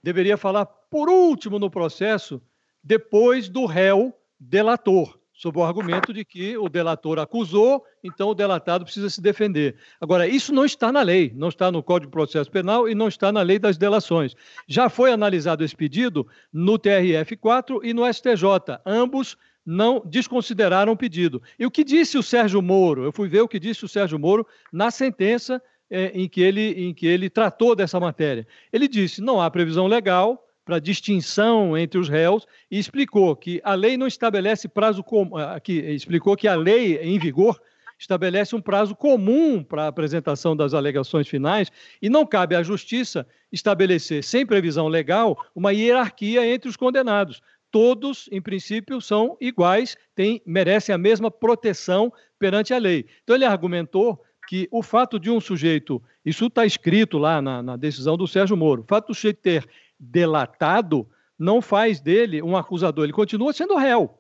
deveria 0.03 0.37
falar 0.37 0.65
por 0.65 1.09
último 1.09 1.59
no 1.59 1.71
processo, 1.71 2.41
depois 2.83 3.49
do 3.49 3.67
réu 3.67 4.15
delator 4.39 5.22
sob 5.43 5.59
o 5.59 5.65
argumento 5.65 6.13
de 6.13 6.25
que 6.25 6.57
o 6.57 6.69
delator 6.69 7.19
acusou, 7.19 7.85
então 8.05 8.29
o 8.29 8.35
delatado 8.35 8.85
precisa 8.85 9.11
se 9.11 9.21
defender. 9.21 9.75
Agora, 10.01 10.29
isso 10.29 10.55
não 10.55 10.65
está 10.65 10.93
na 10.93 11.03
lei, 11.03 11.33
não 11.35 11.49
está 11.49 11.73
no 11.73 11.83
Código 11.83 12.13
de 12.13 12.13
Processo 12.13 12.49
Penal 12.49 12.89
e 12.89 12.95
não 12.95 13.09
está 13.09 13.33
na 13.33 13.43
lei 13.43 13.59
das 13.59 13.77
delações. 13.77 14.37
Já 14.69 14.89
foi 14.89 15.11
analisado 15.11 15.65
esse 15.65 15.75
pedido 15.75 16.25
no 16.53 16.79
TRF4 16.79 17.81
e 17.83 17.93
no 17.93 18.07
STJ. 18.07 18.79
Ambos 18.87 19.37
não 19.67 20.01
desconsideraram 20.05 20.93
o 20.93 20.97
pedido. 20.97 21.43
E 21.59 21.67
o 21.67 21.73
que 21.73 21.83
disse 21.83 22.17
o 22.17 22.23
Sérgio 22.23 22.63
Moro? 22.63 23.03
Eu 23.03 23.11
fui 23.11 23.29
ver 23.29 23.41
o 23.41 23.49
que 23.49 23.59
disse 23.59 23.85
o 23.85 23.89
Sérgio 23.89 24.21
Moro 24.21 24.47
na 24.73 24.93
sentença 24.93 25.61
é, 25.91 26.13
em, 26.15 26.29
que 26.29 26.41
ele, 26.41 26.87
em 26.87 26.95
que 26.95 27.05
ele 27.05 27.29
tratou 27.29 27.75
dessa 27.75 27.99
matéria. 27.99 28.47
Ele 28.73 28.87
disse: 28.87 29.21
não 29.21 29.41
há 29.41 29.51
previsão 29.51 29.89
legal 29.89 30.41
para 30.65 30.79
distinção 30.79 31.77
entre 31.77 31.99
os 31.99 32.09
réus 32.09 32.47
e 32.71 32.79
explicou 32.79 33.35
que 33.35 33.61
a 33.65 33.75
lei 33.75 33.97
não 33.97 34.07
estabelece 34.07 34.69
prazo 34.69 35.03
comum, 35.03 35.37
aqui 35.37 35.73
explicou 35.73 36.37
que 36.37 36.47
a 36.47 36.55
lei 36.55 36.97
em 36.99 37.19
vigor 37.19 37.61
estabelece 37.99 38.55
um 38.55 38.61
prazo 38.61 38.97
comum 38.97 39.63
para 39.63 39.85
a 39.85 39.89
apresentação 39.89 40.57
das 40.57 40.75
alegações 40.75 41.29
finais 41.29 41.71
e 42.01 42.09
não 42.09 42.27
cabe 42.27 42.57
à 42.57 42.63
justiça 42.63 43.27
estabelecer 43.51 44.25
sem 44.25 44.45
previsão 44.45 44.89
legal 44.89 45.39
uma 45.55 45.73
hierarquia 45.73 46.47
entre 46.47 46.69
os 46.69 46.77
condenados. 46.77 47.41
Todos, 47.71 48.29
em 48.31 48.43
princípio, 48.43 49.01
são 49.01 49.37
iguais, 49.41 49.97
têm, 50.15 50.43
merecem 50.45 50.95
a 50.95 50.99
mesma 50.99 51.31
proteção 51.31 52.13
perante 52.39 52.75
a 52.75 52.79
lei. 52.79 53.07
Então 53.23 53.35
ele 53.35 53.45
argumentou 53.45 54.21
que 54.49 54.69
o 54.71 54.83
fato 54.83 55.19
de 55.19 55.31
um 55.31 55.41
sujeito, 55.41 56.03
isso 56.25 56.47
está 56.47 56.67
escrito 56.67 57.17
lá 57.17 57.41
na, 57.41 57.63
na, 57.63 57.77
decisão 57.77 58.17
do 58.17 58.27
Sérgio 58.27 58.57
Moro, 58.57 58.83
o 58.83 58.87
fato 58.87 59.09
do 59.09 59.15
sujeito 59.15 59.41
ter 59.41 59.67
delatado 60.03 61.09
não 61.39 61.63
faz 61.63 62.01
dele 62.01 62.43
um 62.43 62.57
acusador, 62.57 63.05
ele 63.05 63.13
continua 63.13 63.53
sendo 63.53 63.77
réu. 63.77 64.19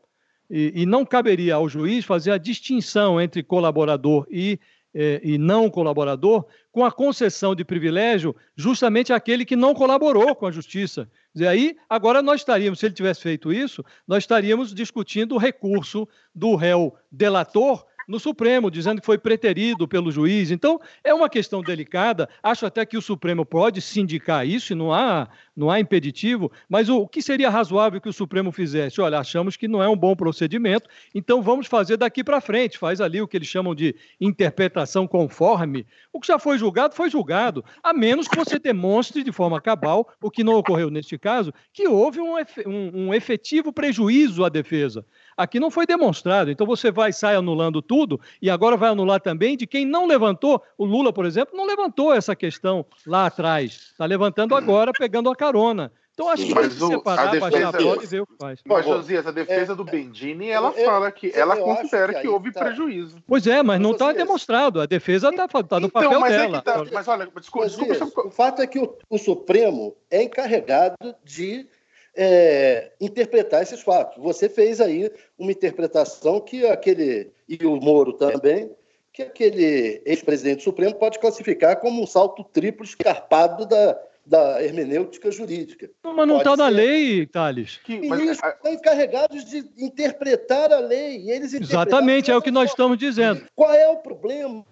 E, 0.49 0.83
e 0.83 0.87
não 0.87 1.05
caberia 1.05 1.57
ao 1.57 1.69
juiz 1.69 2.05
fazer 2.05 2.31
a 2.31 2.39
distinção 2.39 3.21
entre 3.21 3.43
colaborador 3.43 4.27
e, 4.31 4.61
eh, 4.95 5.21
e 5.25 5.39
não 5.39 5.71
colaborador, 5.71 6.47
com 6.71 6.85
a 6.85 6.93
concessão 6.93 7.55
de 7.55 7.65
privilégio 7.65 8.35
justamente 8.55 9.13
àquele 9.13 9.45
que 9.45 9.57
não 9.57 9.75
colaborou 9.75 10.35
com 10.37 10.47
a 10.47 10.51
justiça. 10.51 11.11
E 11.35 11.47
aí, 11.47 11.77
agora 11.89 12.23
nós 12.23 12.43
estaríamos, 12.43 12.79
se 12.79 12.87
ele 12.87 12.95
tivesse 12.95 13.23
feito 13.23 13.53
isso, 13.53 13.85
nós 14.07 14.23
estaríamos 14.23 14.75
discutindo 14.75 15.35
o 15.35 15.39
recurso 15.39 16.07
do 16.35 16.55
réu 16.55 16.95
delator 17.11 17.85
no 18.07 18.19
Supremo, 18.19 18.71
dizendo 18.71 19.01
que 19.01 19.07
foi 19.07 19.19
preterido 19.19 19.87
pelo 19.87 20.11
juiz. 20.11 20.51
Então, 20.51 20.81
é 21.03 21.13
uma 21.13 21.29
questão 21.29 21.63
delicada. 21.63 22.29
Acho 22.43 22.67
até 22.67 22.85
que 22.85 22.97
o 22.97 23.03
Supremo 23.03 23.45
pode 23.45 23.81
sindicar 23.81 24.47
isso, 24.47 24.73
e 24.73 24.77
não 24.77 24.93
há, 24.93 25.29
não 25.57 25.71
há 25.71 25.81
impeditivo, 25.81 26.51
mas 26.69 26.89
o, 26.89 26.99
o 26.99 27.09
que 27.09 27.23
seria 27.23 27.51
razoável 27.51 28.01
que 28.01 28.09
o 28.09 28.13
Supremo 28.13 28.53
fizesse? 28.53 29.01
Olha, 29.01 29.19
achamos 29.19 29.57
que 29.57 29.69
não 29.69 29.83
é 29.83 29.89
um 29.89 29.97
bom 29.97 30.15
procedimento, 30.15 30.89
então 31.15 31.43
vamos 31.43 31.67
fazer 31.67 31.97
daqui 31.97 32.23
para 32.25 32.41
frente. 32.41 32.79
Faz 32.79 33.01
ali 33.01 33.21
o 33.21 33.29
que 33.29 33.37
eles 33.37 33.49
chamam 33.49 33.75
de 33.75 33.95
interpretação 34.21 35.07
conforme. 35.07 35.87
O 36.13 36.21
que 36.21 36.27
já 36.27 36.39
foi 36.39 36.59
julgado, 36.59 36.95
foi 36.95 37.11
julgado, 37.11 37.65
a 37.83 37.93
menos 37.93 38.29
que 38.29 38.37
você 38.37 38.59
demonstre 38.59 39.23
de 39.23 39.33
forma 39.33 39.61
cabal, 39.61 40.09
o 40.21 40.31
que 40.31 40.45
não 40.45 40.55
ocorreu 40.55 40.91
neste 40.91 41.19
caso, 41.19 41.53
que 41.73 41.87
houve 41.89 42.21
um, 42.21 42.35
um, 42.67 43.07
um 43.07 43.15
efetivo 43.15 43.73
prejuízo 43.73 44.45
à 44.45 44.49
defesa. 44.49 45.05
Aqui 45.37 45.59
não 45.59 45.71
foi 45.71 45.87
demonstrado. 45.87 46.51
Então 46.51 46.67
você 46.67 46.91
vai 46.91 47.11
e 47.11 47.13
sai 47.13 47.35
anulando 47.35 47.81
tudo 47.81 48.21
e 48.41 48.51
agora 48.51 48.77
vai 48.77 48.91
anular 48.91 49.21
também 49.21 49.57
de 49.57 49.67
quem 49.67 49.85
não 49.85 50.07
levantou. 50.07 50.63
O 50.77 50.85
Lula, 50.85 51.13
por 51.13 51.27
exemplo, 51.27 51.57
não 51.57 51.67
levantou 51.67 52.13
essa 52.13 52.35
questão 52.37 52.85
lá 53.07 53.27
atrás. 53.27 53.91
Está 53.93 54.05
levantando 54.05 54.55
agora, 54.55 54.93
pegando 54.93 55.31
a 55.31 55.37
carona. 55.37 55.93
Então 56.15 56.29
acho 56.29 56.45
que 56.45 56.55
tem 56.55 56.69
que 56.69 56.75
separar, 56.75 57.31
defesa, 57.31 57.51
baixar 57.51 57.69
a 57.69 57.73
bola 57.73 58.05
e 58.05 58.07
ver 58.07 58.21
o 58.21 58.27
que 58.27 58.37
faz. 58.39 58.61
Mas, 58.67 58.85
Josias, 58.85 59.27
a 59.27 59.31
defesa 59.31 59.73
é, 59.73 59.77
do 59.77 59.83
Bendini, 59.83 60.51
ela 60.51 60.71
eu, 60.77 60.85
fala 60.85 61.11
que 61.11 61.29
eu, 61.29 61.33
ela 61.35 61.57
eu 61.57 61.65
considera 61.65 62.15
que, 62.15 62.21
que 62.21 62.29
houve 62.29 62.53
tá. 62.53 62.67
prejuízo. 62.67 63.17
Pois 63.27 63.47
é, 63.47 63.63
mas 63.63 63.81
não 63.81 63.93
está 63.93 64.13
demonstrado. 64.13 64.81
A 64.83 64.87
defesa 64.87 65.31
está 65.31 65.49
tá 65.49 65.81
no 65.81 65.87
então, 65.87 66.03
papel 66.03 66.21
mas 66.21 66.33
dela. 66.37 66.59
É 66.59 66.61
tá, 66.61 66.85
mas 66.93 67.09
olha, 67.09 67.29
desculpa, 67.35 67.67
desculpa, 67.67 68.29
O 68.29 68.31
fato 68.31 68.61
é 68.61 68.67
que 68.67 68.79
o, 68.79 68.95
o 69.09 69.17
Supremo 69.17 69.97
é 70.11 70.23
encarregado 70.23 71.15
de 71.25 71.67
é, 72.15 72.93
interpretar 73.01 73.63
esses 73.63 73.81
fatos. 73.81 74.23
Você 74.23 74.49
fez 74.49 74.81
aí 74.81 75.11
uma 75.39 75.53
interpretação 75.53 76.41
que 76.41 76.67
aquele, 76.67 77.33
e 77.49 77.65
o 77.65 77.77
Moro 77.77 78.13
também, 78.13 78.71
que 79.13 79.23
aquele 79.23 80.03
ex-presidente 80.07 80.63
supremo 80.63 80.95
pode 80.95 81.19
classificar 81.19 81.81
como 81.81 82.03
um 82.03 82.07
salto 82.07 82.45
triplo 82.45 82.85
escarpado 82.85 83.67
da, 83.67 83.99
da 84.25 84.63
hermenêutica 84.63 85.31
jurídica. 85.31 85.91
Não, 86.03 86.15
mas 86.15 86.29
não 86.29 86.39
está 86.39 86.57
na 86.57 86.69
lei, 86.69 87.27
Thales. 87.27 87.79
Que, 87.85 88.09
mas... 88.09 88.21
Eles 88.21 88.39
estão 88.43 88.73
encarregados 88.73 89.45
de 89.45 89.65
interpretar 89.79 90.73
a 90.73 90.79
lei. 90.79 91.19
E 91.19 91.31
eles 91.31 91.53
Exatamente, 91.53 92.31
é 92.31 92.37
o 92.37 92.43
que 92.43 92.51
nós 92.51 92.71
estamos 92.71 92.97
dizendo. 92.97 93.47
Qual 93.55 93.73
é 93.73 93.89
o 93.89 93.97
problema 93.99 94.65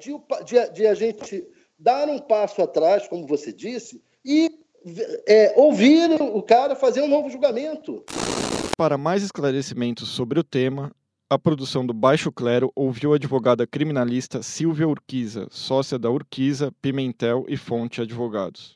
de, 0.00 0.12
de, 0.44 0.72
de 0.72 0.86
a 0.86 0.94
gente 0.94 1.46
dar 1.78 2.08
um 2.08 2.18
passo 2.18 2.62
atrás, 2.62 3.06
como 3.06 3.26
você 3.26 3.52
disse, 3.52 4.02
e 4.24 4.63
é, 5.26 5.52
ouvir 5.56 6.20
o 6.20 6.42
cara 6.42 6.76
fazer 6.76 7.02
um 7.02 7.08
novo 7.08 7.30
julgamento. 7.30 8.04
Para 8.76 8.98
mais 8.98 9.22
esclarecimentos 9.22 10.08
sobre 10.08 10.38
o 10.38 10.44
tema, 10.44 10.92
a 11.30 11.38
produção 11.38 11.86
do 11.86 11.94
Baixo 11.94 12.30
Clero 12.30 12.70
ouviu 12.74 13.12
a 13.12 13.16
advogada 13.16 13.66
criminalista 13.66 14.42
Silvia 14.42 14.86
Urquiza, 14.86 15.46
sócia 15.50 15.98
da 15.98 16.10
Urquiza, 16.10 16.72
Pimentel 16.82 17.44
e 17.48 17.56
Fonte 17.56 18.02
Advogados. 18.02 18.74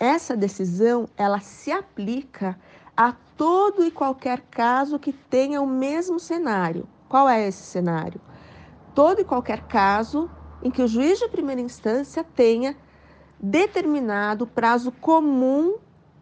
Essa 0.00 0.36
decisão, 0.36 1.08
ela 1.16 1.40
se 1.40 1.70
aplica 1.72 2.58
a 2.96 3.12
todo 3.36 3.84
e 3.84 3.90
qualquer 3.90 4.40
caso 4.50 4.98
que 4.98 5.12
tenha 5.12 5.60
o 5.60 5.66
mesmo 5.66 6.18
cenário. 6.18 6.88
Qual 7.08 7.28
é 7.28 7.46
esse 7.46 7.62
cenário? 7.62 8.20
Todo 8.94 9.20
e 9.20 9.24
qualquer 9.24 9.62
caso 9.62 10.30
em 10.62 10.70
que 10.70 10.82
o 10.82 10.88
juiz 10.88 11.18
de 11.18 11.28
primeira 11.28 11.60
instância 11.60 12.24
tenha 12.24 12.76
determinado 13.40 14.46
prazo 14.46 14.92
comum 14.92 15.76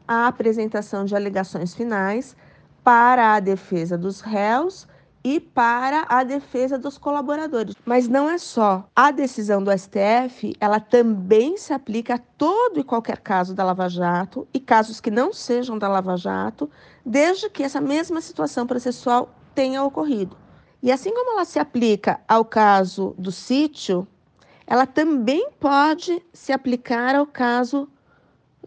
à 0.07 0.27
apresentação 0.27 1.05
de 1.05 1.15
alegações 1.15 1.75
finais 1.75 2.37
para 2.85 3.35
a 3.35 3.41
defesa 3.41 3.99
dos 3.99 4.21
réus 4.21 4.87
e 5.25 5.41
para 5.41 6.07
a 6.09 6.23
defesa 6.23 6.79
dos 6.79 6.97
colaboradores. 6.97 7.75
Mas 7.85 8.07
não 8.07 8.31
é 8.31 8.39
só. 8.39 8.89
A 8.95 9.11
decisão 9.11 9.61
do 9.61 9.77
STF, 9.77 10.55
ela 10.61 10.79
também 10.79 11.57
se 11.57 11.73
aplica 11.73 12.15
a 12.15 12.19
todo 12.19 12.79
e 12.79 12.85
qualquer 12.85 13.19
caso 13.19 13.53
da 13.53 13.65
Lava 13.65 13.89
Jato 13.89 14.47
e 14.55 14.61
casos 14.61 15.01
que 15.01 15.11
não 15.11 15.33
sejam 15.33 15.77
da 15.77 15.89
Lava 15.89 16.17
Jato, 16.17 16.71
desde 17.05 17.51
que 17.51 17.65
essa 17.65 17.81
mesma 17.81 18.21
situação 18.21 18.69
processual 18.69 19.35
tenha 19.53 19.83
ocorrido. 19.83 20.37
E 20.81 20.93
assim 20.93 21.13
como 21.13 21.33
ela 21.33 21.45
se 21.45 21.59
aplica 21.59 22.21
ao 22.29 22.45
caso 22.45 23.13
do 23.19 23.33
sítio, 23.33 24.07
ela 24.67 24.87
também 24.87 25.49
pode 25.61 26.21
se 26.33 26.53
aplicar 26.53 27.15
ao 27.15 27.27
caso 27.27 27.89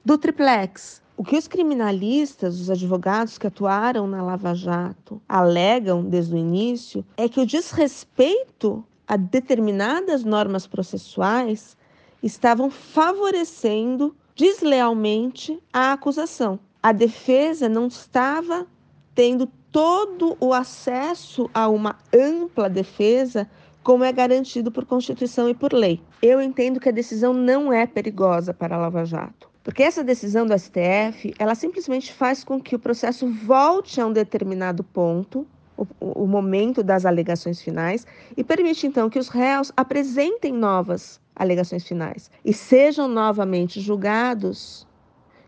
do 0.03 0.17
triplex. 0.17 1.01
O 1.17 1.23
que 1.23 1.37
os 1.37 1.47
criminalistas, 1.47 2.61
os 2.61 2.69
advogados 2.69 3.37
que 3.37 3.45
atuaram 3.45 4.07
na 4.07 4.23
Lava 4.23 4.55
Jato, 4.55 5.21
alegam 5.27 6.03
desde 6.03 6.33
o 6.33 6.37
início 6.37 7.05
é 7.17 7.27
que 7.27 7.41
o 7.41 7.45
desrespeito 7.45 8.83
a 9.05 9.17
determinadas 9.17 10.23
normas 10.23 10.65
processuais 10.65 11.75
estavam 12.23 12.69
favorecendo 12.69 14.15
deslealmente 14.35 15.61
a 15.73 15.91
acusação. 15.91 16.59
A 16.81 16.93
defesa 16.93 17.67
não 17.67 17.87
estava 17.87 18.65
tendo 19.13 19.49
todo 19.71 20.37
o 20.39 20.53
acesso 20.53 21.49
a 21.53 21.67
uma 21.67 21.97
ampla 22.13 22.69
defesa 22.69 23.49
como 23.83 24.03
é 24.03 24.11
garantido 24.11 24.71
por 24.71 24.85
Constituição 24.85 25.49
e 25.49 25.53
por 25.53 25.73
lei. 25.73 26.01
Eu 26.21 26.41
entendo 26.41 26.79
que 26.79 26.89
a 26.89 26.91
decisão 26.91 27.33
não 27.33 27.71
é 27.71 27.87
perigosa 27.87 28.53
para 28.53 28.75
a 28.75 28.79
Lava 28.79 29.05
Jato. 29.05 29.49
Porque 29.63 29.83
essa 29.83 30.03
decisão 30.03 30.45
do 30.45 30.57
STF, 30.57 31.33
ela 31.37 31.53
simplesmente 31.53 32.13
faz 32.13 32.43
com 32.43 32.59
que 32.59 32.75
o 32.75 32.79
processo 32.79 33.27
volte 33.27 33.99
a 34.01 34.05
um 34.05 34.13
determinado 34.13 34.83
ponto, 34.83 35.45
o, 35.77 35.85
o 35.99 36.27
momento 36.27 36.81
das 36.81 37.05
alegações 37.05 37.61
finais, 37.61 38.05
e 38.35 38.43
permite 38.43 38.87
então 38.87 39.09
que 39.09 39.19
os 39.19 39.29
réus 39.29 39.71
apresentem 39.75 40.51
novas 40.51 41.19
alegações 41.35 41.87
finais 41.87 42.29
e 42.43 42.51
sejam 42.51 43.07
novamente 43.07 43.79
julgados 43.79 44.85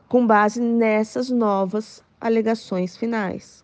com 0.08 0.26
base 0.26 0.62
nessas 0.62 1.30
novas 1.30 2.04
alegações 2.20 2.96
finais. 2.96 3.64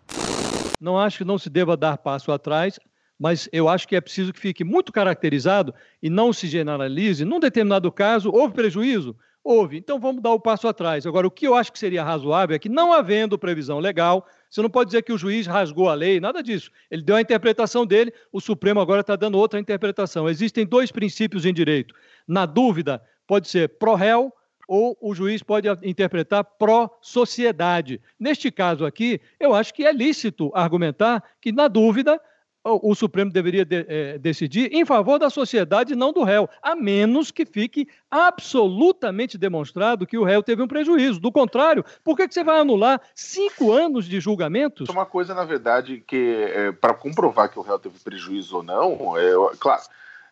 Não 0.80 0.98
acho 0.98 1.20
que 1.20 1.26
não 1.26 1.38
se 1.38 1.50
deva 1.50 1.78
dar 1.78 1.98
passo 1.98 2.32
atrás, 2.32 2.80
mas 3.20 3.50
eu 3.52 3.68
acho 3.68 3.88
que 3.88 3.96
é 3.96 4.02
preciso 4.02 4.32
que 4.32 4.40
fique 4.40 4.64
muito 4.64 4.92
caracterizado 4.92 5.74
e 6.02 6.10
não 6.10 6.32
se 6.32 6.48
generalize. 6.48 7.26
Num 7.26 7.40
determinado 7.40 7.92
caso, 7.92 8.32
houve 8.32 8.54
prejuízo? 8.54 9.16
Houve. 9.44 9.78
Então 9.78 10.00
vamos 10.00 10.22
dar 10.22 10.32
o 10.32 10.40
passo 10.40 10.68
atrás. 10.68 11.06
Agora, 11.06 11.26
o 11.26 11.32
que 11.32 11.48
eu 11.48 11.56
acho 11.56 11.72
que 11.72 11.80
seria 11.80 12.04
razoável 12.04 12.56
é 12.56 12.60
que, 12.60 12.68
não 12.68 12.92
havendo 12.92 13.40
previsão 13.40 13.80
legal, 13.80 14.28
você 14.50 14.62
não 14.62 14.70
pode 14.70 14.90
dizer 14.90 15.04
que 15.04 15.14
o 15.14 15.18
juiz 15.18 15.48
rasgou 15.48 15.90
a 15.90 15.94
lei, 15.94 16.20
nada 16.20 16.44
disso. 16.44 16.70
Ele 16.92 17.02
deu 17.02 17.16
a 17.16 17.22
interpretação 17.22 17.86
dele, 17.86 18.14
o 18.32 18.42
Supremo 18.42 18.82
agora 18.82 19.02
está 19.02 19.16
dando 19.16 19.38
outra 19.38 19.60
interpretação. 19.60 20.28
Existem 20.28 20.66
dois 20.66 20.92
princípios 20.92 21.46
em 21.46 21.54
direito. 21.54 21.96
Na 22.28 22.46
dúvida, 22.46 23.02
pode 23.26 23.48
ser 23.48 23.70
pró-réu 23.78 24.34
ou 24.68 24.98
o 25.00 25.16
juiz 25.16 25.42
pode 25.42 25.70
interpretar 25.82 26.44
pró-sociedade. 26.44 28.02
Neste 28.20 28.52
caso 28.52 28.86
aqui, 28.86 29.22
eu 29.40 29.56
acho 29.56 29.74
que 29.74 29.86
é 29.86 29.94
lícito 29.94 30.52
argumentar 30.54 31.24
que, 31.42 31.54
na 31.54 31.70
dúvida, 31.70 32.20
o, 32.68 32.96
Supremo 32.96 33.32
deveria 33.32 33.64
de, 33.64 33.86
é, 33.88 34.18
decidir 34.18 34.74
em 34.74 34.86
favor 34.86 35.18
da 35.18 35.30
sociedade 35.30 35.94
e 35.94 35.96
não 35.96 36.12
do 36.12 36.24
réu, 36.24 36.50
a 36.62 36.76
menos 36.76 37.32
que 37.32 37.46
fique 37.46 37.88
absolutamente 38.10 39.38
demonstrado 39.38 40.06
que 40.06 40.18
o 40.18 40.24
réu 40.24 40.44
teve 40.44 40.62
um 40.62 40.68
prejuízo. 40.68 41.20
Do 41.20 41.32
contrário, 41.32 41.84
por 42.04 42.16
que, 42.16 42.28
que 42.28 42.34
você 42.34 42.44
vai 42.44 42.60
anular 42.60 43.02
cinco 43.16 43.72
anos 43.72 44.06
de 44.06 44.20
julgamentos? 44.20 44.90
Uma 44.90 45.06
coisa, 45.06 45.34
na 45.34 45.44
verdade, 45.44 46.04
que 46.06 46.50
é, 46.54 46.72
para 46.72 46.94
comprovar 46.94 47.50
que 47.50 47.60
o 47.60 47.62
réu 47.62 47.80
teve 47.80 48.00
prejuízo 48.00 48.58
ou 48.58 48.64
não, 48.64 49.18
é, 49.18 49.56
claro. 49.60 49.84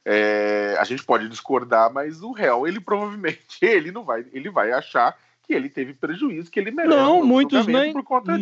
É, 0.07 0.77
a 0.79 0.83
gente 0.83 1.03
pode 1.03 1.27
discordar, 1.27 1.91
mas 1.91 2.21
o 2.21 2.31
réu, 2.31 2.67
ele 2.67 2.79
provavelmente 2.79 3.39
ele 3.61 3.91
não 3.91 4.03
vai, 4.03 4.23
ele 4.31 4.51
vai 4.51 4.71
achar 4.71 5.17
que 5.41 5.53
ele 5.53 5.69
teve 5.69 5.93
prejuízo, 5.93 6.49
que 6.49 6.59
ele 6.59 6.71
merece. 6.71 6.95
Não, 6.95 7.23
muitos 7.23 7.65
nem, 7.67 7.93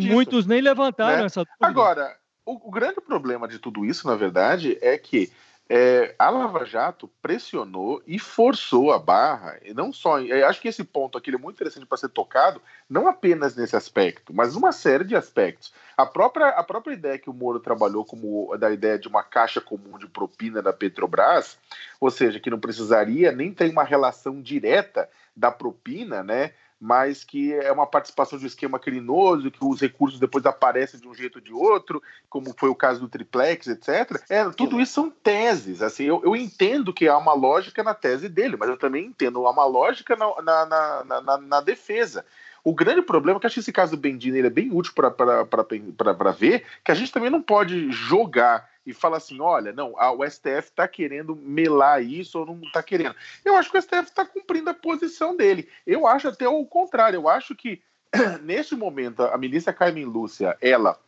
muitos 0.09 0.45
nem 0.45 0.61
levantaram 0.61 1.19
né? 1.19 1.25
essa 1.25 1.41
dúvida. 1.41 1.67
Agora, 1.67 2.15
o, 2.45 2.67
o, 2.67 2.71
grande 2.71 3.01
problema 3.01 3.47
de 3.47 3.59
tudo 3.59 3.85
isso, 3.85 4.07
na 4.07 4.15
verdade, 4.15 4.77
é 4.81 4.97
que 4.97 5.31
é, 5.69 6.13
a 6.19 6.29
Lava 6.29 6.65
Jato 6.65 7.09
pressionou 7.21 8.03
e 8.05 8.19
forçou 8.19 8.91
a 8.91 8.99
barra, 8.99 9.57
e 9.63 9.73
não 9.73 9.93
só. 9.93 10.17
acho 10.47 10.61
que 10.61 10.67
esse 10.67 10.83
ponto 10.83 11.17
aqui 11.17 11.33
é 11.33 11.37
muito 11.37 11.55
interessante 11.55 11.85
para 11.85 11.97
ser 11.97 12.09
tocado, 12.09 12.61
não 12.89 13.07
apenas 13.07 13.55
nesse 13.55 13.75
aspecto, 13.75 14.33
mas 14.33 14.55
uma 14.55 14.71
série 14.71 15.05
de 15.05 15.15
aspectos. 15.15 15.73
A 15.95 16.05
própria, 16.05 16.49
a 16.49 16.63
própria 16.63 16.93
ideia 16.93 17.17
que 17.17 17.29
o 17.29 17.33
Moro 17.33 17.59
trabalhou 17.59 18.03
como 18.03 18.55
da 18.57 18.71
ideia 18.71 18.99
de 18.99 19.07
uma 19.07 19.23
caixa 19.23 19.61
comum 19.61 19.97
de 19.97 20.07
propina 20.07 20.61
da 20.61 20.73
Petrobras, 20.73 21.57
ou 21.99 22.11
seja, 22.11 22.39
que 22.39 22.49
não 22.49 22.59
precisaria 22.59 23.31
nem 23.31 23.53
ter 23.53 23.69
uma 23.69 23.83
relação 23.83 24.41
direta 24.41 25.09
da 25.35 25.49
propina, 25.49 26.21
né? 26.21 26.51
Mas 26.83 27.23
que 27.23 27.53
é 27.53 27.71
uma 27.71 27.87
participação 27.87 28.37
de 28.37 28.43
um 28.43 28.47
esquema 28.47 28.77
criminoso, 28.77 29.49
que 29.49 29.63
os 29.63 29.79
recursos 29.79 30.19
depois 30.19 30.45
aparecem 30.45 30.99
de 30.99 31.07
um 31.07 31.15
jeito 31.15 31.37
ou 31.37 31.41
de 31.41 31.53
outro, 31.53 32.03
como 32.29 32.53
foi 32.57 32.67
o 32.67 32.75
caso 32.75 32.99
do 32.99 33.07
triplex, 33.07 33.67
etc. 33.67 34.21
É, 34.29 34.43
tudo 34.49 34.81
isso 34.81 34.91
são 34.91 35.09
teses. 35.09 35.81
Assim, 35.81 36.03
eu, 36.03 36.21
eu 36.25 36.35
entendo 36.35 36.91
que 36.91 37.07
há 37.07 37.17
uma 37.17 37.33
lógica 37.33 37.81
na 37.83 37.93
tese 37.93 38.27
dele, 38.27 38.57
mas 38.59 38.67
eu 38.67 38.75
também 38.75 39.05
entendo 39.05 39.47
há 39.47 39.51
uma 39.51 39.63
lógica 39.63 40.17
na, 40.17 40.41
na, 40.41 40.65
na, 41.05 41.21
na, 41.21 41.37
na 41.37 41.61
defesa. 41.61 42.25
O 42.65 42.73
grande 42.73 43.01
problema 43.01 43.37
é 43.37 43.39
que 43.39 43.47
acho 43.47 43.53
que 43.53 43.59
esse 43.61 43.71
caso 43.71 43.95
do 43.95 44.01
Bendini 44.01 44.39
é 44.39 44.49
bem 44.49 44.69
útil 44.69 44.93
para 44.93 46.31
ver 46.31 46.65
que 46.83 46.91
a 46.91 46.95
gente 46.95 47.13
também 47.13 47.29
não 47.29 47.41
pode 47.41 47.89
jogar 47.91 48.69
e 48.85 48.93
fala 48.93 49.17
assim: 49.17 49.39
olha, 49.39 49.71
não, 49.71 49.97
a, 49.97 50.11
o 50.11 50.27
STF 50.29 50.69
está 50.69 50.87
querendo 50.87 51.35
melar 51.35 52.03
isso 52.03 52.39
ou 52.39 52.45
não 52.45 52.61
está 52.61 52.83
querendo. 52.83 53.15
Eu 53.43 53.55
acho 53.55 53.71
que 53.71 53.77
o 53.77 53.81
STF 53.81 54.03
está 54.03 54.25
cumprindo 54.25 54.69
a 54.69 54.73
posição 54.73 55.35
dele. 55.35 55.69
Eu 55.85 56.05
acho 56.07 56.27
até 56.27 56.47
o 56.47 56.65
contrário. 56.65 57.17
Eu 57.17 57.29
acho 57.29 57.55
que, 57.55 57.81
neste 58.43 58.75
momento, 58.75 59.23
a 59.23 59.37
ministra 59.37 59.73
Carmen 59.73 60.05
Lúcia, 60.05 60.57
ela 60.61 60.99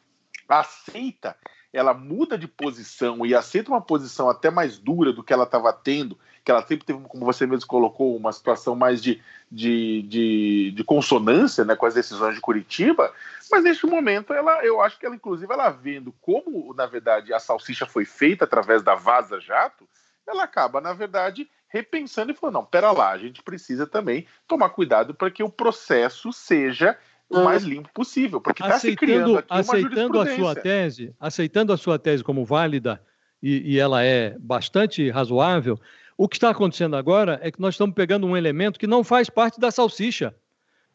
aceita, 0.47 1.35
ela 1.73 1.93
muda 1.93 2.37
de 2.37 2.47
posição 2.47 3.25
e 3.25 3.35
aceita 3.35 3.71
uma 3.71 3.81
posição 3.81 4.29
até 4.29 4.49
mais 4.49 4.77
dura 4.77 5.11
do 5.11 5.23
que 5.23 5.33
ela 5.33 5.43
estava 5.43 5.73
tendo 5.73 6.17
que 6.45 6.51
ela 6.51 6.61
sempre 6.61 6.85
teve, 6.85 6.99
como 7.07 7.25
você 7.25 7.47
mesmo 7.47 7.67
colocou, 7.67 8.15
uma 8.15 8.31
situação 8.31 8.75
mais 8.75 9.01
de, 9.01 9.19
de, 9.51 10.03
de, 10.03 10.71
de, 10.75 10.83
consonância 10.83 11.65
né, 11.65 11.75
com 11.75 11.87
as 11.87 11.95
decisões 11.95 12.35
de 12.35 12.41
Curitiba, 12.41 13.11
mas 13.51 13.63
neste 13.63 13.87
momento 13.87 14.31
ela, 14.31 14.63
eu 14.63 14.79
acho 14.79 14.99
que 14.99 15.07
ela, 15.07 15.15
inclusive, 15.15 15.51
ela 15.51 15.71
vendo 15.71 16.13
como, 16.21 16.71
na 16.75 16.85
verdade, 16.85 17.33
a 17.33 17.39
salsicha 17.39 17.87
foi 17.87 18.05
feita 18.05 18.45
através 18.45 18.83
da 18.83 18.93
Vaza 18.93 19.39
Jato, 19.41 19.89
ela 20.27 20.43
acaba, 20.43 20.79
na 20.79 20.93
verdade, 20.93 21.49
repensando 21.67 22.31
e 22.31 22.35
falando, 22.35 22.55
não, 22.55 22.65
pera 22.65 22.91
lá, 22.91 23.09
a 23.09 23.17
gente 23.17 23.41
precisa 23.41 23.87
também 23.87 24.27
tomar 24.47 24.69
cuidado 24.69 25.15
para 25.15 25.31
que 25.31 25.41
o 25.41 25.49
processo 25.49 26.31
seja 26.31 26.95
o 27.27 27.43
mais 27.43 27.63
limpo 27.63 27.89
possível, 27.91 28.39
porque 28.39 28.61
está 28.61 28.77
se 28.77 28.95
criando 28.95 29.39
aqui 29.39 29.47
aceitando 29.49 30.21
a 30.21 30.35
sua 30.35 30.53
tese, 30.53 31.15
aceitando 31.19 31.73
a 31.73 31.77
sua 31.77 31.97
tese 31.97 32.23
como 32.23 32.45
válida 32.45 33.01
e, 33.41 33.73
e 33.73 33.79
ela 33.79 34.03
é 34.03 34.35
bastante 34.39 35.09
razoável, 35.09 35.79
o 36.17 36.27
que 36.27 36.37
está 36.37 36.49
acontecendo 36.49 36.95
agora 36.95 37.39
é 37.41 37.51
que 37.51 37.59
nós 37.59 37.73
estamos 37.73 37.95
pegando 37.95 38.25
um 38.25 38.37
elemento 38.37 38.79
que 38.79 38.87
não 38.87 39.03
faz 39.03 39.29
parte 39.29 39.59
da 39.59 39.71
salsicha, 39.71 40.35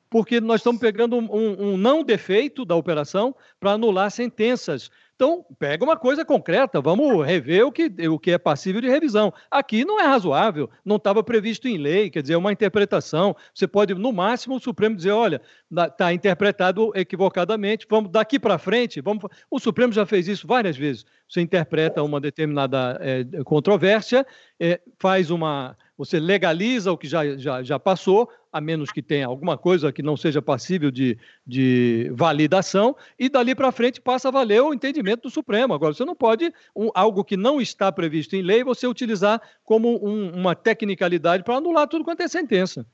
porque 0.09 0.41
nós 0.41 0.61
estamos 0.61 0.81
pegando 0.81 1.17
um, 1.17 1.73
um 1.73 1.77
não 1.77 2.03
defeito 2.03 2.65
da 2.65 2.75
operação 2.75 3.35
para 3.59 3.73
anular 3.73 4.11
sentenças 4.11 4.91
então, 5.21 5.45
pega 5.59 5.85
uma 5.85 5.99
coisa 5.99 6.25
concreta, 6.25 6.81
vamos 6.81 7.27
rever 7.27 7.67
o 7.67 7.71
que, 7.71 7.93
o 8.09 8.19
que 8.19 8.31
é 8.31 8.39
passível 8.39 8.81
de 8.81 8.89
revisão. 8.89 9.31
Aqui 9.51 9.85
não 9.85 10.01
é 10.01 10.05
razoável, 10.05 10.71
não 10.83 10.97
estava 10.97 11.23
previsto 11.23 11.69
em 11.69 11.77
lei, 11.77 12.09
quer 12.09 12.23
dizer, 12.23 12.33
é 12.33 12.39
uma 12.39 12.51
interpretação. 12.51 13.37
Você 13.55 13.69
pode, 13.69 13.95
no 13.95 14.15
máximo, 14.15 14.57
o 14.57 14.59
Supremo 14.59 14.97
dizer: 14.97 15.11
olha, 15.11 15.43
está 15.71 16.15
interpretado 16.15 16.91
equivocadamente, 16.95 17.87
vamos 17.87 18.11
daqui 18.11 18.39
para 18.39 18.57
frente. 18.57 19.03
Vamos... 19.03 19.25
O 19.51 19.59
Supremo 19.59 19.93
já 19.93 20.07
fez 20.07 20.27
isso 20.27 20.47
várias 20.47 20.75
vezes. 20.75 21.05
Você 21.29 21.43
interpreta 21.43 22.03
uma 22.03 22.19
determinada 22.19 22.99
é, 23.03 23.45
controvérsia, 23.45 24.27
é, 24.59 24.81
faz 24.99 25.31
uma. 25.31 25.77
Você 26.01 26.19
legaliza 26.19 26.91
o 26.91 26.97
que 26.97 27.07
já, 27.07 27.37
já, 27.37 27.63
já 27.63 27.79
passou, 27.79 28.27
a 28.51 28.59
menos 28.59 28.91
que 28.91 29.03
tenha 29.03 29.27
alguma 29.27 29.59
coisa 29.59 29.93
que 29.93 30.03
não 30.03 30.17
seja 30.17 30.41
passível 30.41 30.91
de, 30.91 31.19
de 31.47 32.11
validação, 32.15 32.97
e 33.19 33.29
dali 33.29 33.55
para 33.55 33.71
frente 33.71 34.01
passa 34.01 34.29
a 34.29 34.31
valer 34.31 34.63
o 34.63 34.73
entendimento 34.73 35.25
do 35.25 35.31
Supremo. 35.31 35.75
Agora, 35.75 35.93
você 35.93 36.03
não 36.03 36.17
pode, 36.17 36.51
um, 36.75 36.89
algo 36.95 37.23
que 37.23 37.37
não 37.37 37.61
está 37.61 37.93
previsto 37.93 38.35
em 38.35 38.41
lei, 38.41 38.65
você 38.65 38.87
utilizar 38.87 39.43
como 39.63 40.03
um, 40.03 40.33
uma 40.33 40.55
tecnicalidade 40.55 41.45
para 41.45 41.57
anular 41.57 41.87
tudo 41.87 42.03
quanto 42.03 42.23
é 42.23 42.29
sentença. 42.29 42.87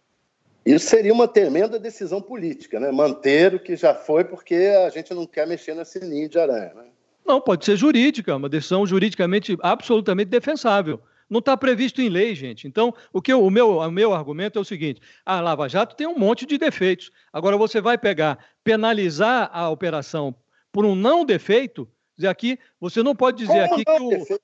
Isso 0.65 0.89
seria 0.89 1.13
uma 1.13 1.29
tremenda 1.29 1.79
decisão 1.79 2.21
política, 2.21 2.81
né? 2.81 2.91
Manter 2.91 3.55
o 3.55 3.61
que 3.61 3.77
já 3.77 3.95
foi, 3.95 4.25
porque 4.25 4.73
a 4.85 4.91
gente 4.91 5.15
não 5.15 5.29
quer 5.29 5.47
mexer 5.47 5.77
nesse 5.77 6.01
ninho 6.01 6.29
de 6.29 6.41
aranha. 6.41 6.73
Né? 6.75 6.87
Não, 7.25 7.41
pode 7.41 7.65
ser 7.65 7.77
jurídica, 7.77 8.35
uma 8.35 8.49
decisão 8.49 8.85
juridicamente 8.85 9.57
absolutamente 9.63 10.29
defensável. 10.29 11.01
Não 11.29 11.41
está 11.41 11.57
previsto 11.57 12.01
em 12.01 12.09
lei, 12.09 12.35
gente. 12.35 12.69
Então, 12.69 12.95
o, 13.13 13.21
que 13.21 13.33
eu, 13.33 13.45
o, 13.45 13.51
meu, 13.51 13.79
o 13.79 13.91
meu 13.91 14.15
argumento 14.15 14.59
é 14.59 14.63
o 14.63 14.65
seguinte: 14.65 15.01
a 15.25 15.41
Lava 15.41 15.69
Jato 15.69 15.97
tem 15.97 16.07
um 16.07 16.19
monte 16.19 16.47
de 16.47 16.57
defeitos. 16.57 17.11
Agora, 17.33 17.57
você 17.57 17.81
vai 17.81 17.99
pegar, 17.99 18.39
penalizar 18.63 19.51
a 19.53 19.69
operação 19.69 20.35
por 20.71 20.85
um 20.85 20.95
não 20.95 21.25
defeito, 21.25 21.89
dizer 22.17 22.29
aqui, 22.29 22.59
você 22.81 23.03
não 23.03 23.15
pode 23.15 23.39
dizer 23.39 23.69
Como 23.69 23.75
aqui 23.75 23.85
que 23.85 24.35
o, 24.35 24.39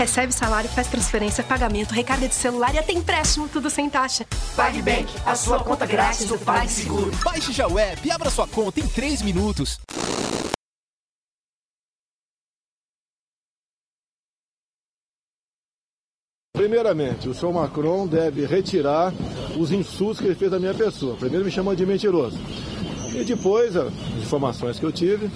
Recebe 0.00 0.32
salário, 0.32 0.70
faz 0.70 0.88
transferência, 0.88 1.44
pagamento, 1.44 1.92
recarga 1.92 2.26
de 2.26 2.34
celular 2.34 2.74
e 2.74 2.78
até 2.78 2.90
empréstimo, 2.90 3.46
tudo 3.50 3.68
sem 3.68 3.90
taxa. 3.90 4.24
PagBank, 4.56 5.06
a 5.26 5.36
sua 5.36 5.62
conta 5.62 5.84
grátis 5.84 6.24
do 6.24 6.38
PagSeguro. 6.38 7.10
Baixe 7.22 7.52
já 7.52 7.68
o 7.68 7.78
app 7.78 8.08
e 8.08 8.10
abra 8.10 8.30
sua 8.30 8.48
conta 8.48 8.80
em 8.80 8.88
3 8.88 9.20
minutos. 9.20 9.78
Primeiramente, 16.54 17.28
o 17.28 17.34
senhor 17.34 17.52
Macron 17.52 18.06
deve 18.06 18.46
retirar 18.46 19.12
os 19.58 19.70
insultos 19.70 20.18
que 20.18 20.24
ele 20.24 20.34
fez 20.34 20.50
da 20.50 20.58
minha 20.58 20.72
pessoa. 20.72 21.14
Primeiro 21.18 21.44
me 21.44 21.50
chamando 21.50 21.76
de 21.76 21.84
mentiroso. 21.84 22.38
E 23.14 23.22
depois, 23.22 23.76
as 23.76 23.92
informações 24.16 24.78
que 24.78 24.86
eu 24.86 24.92
tive, 24.92 25.30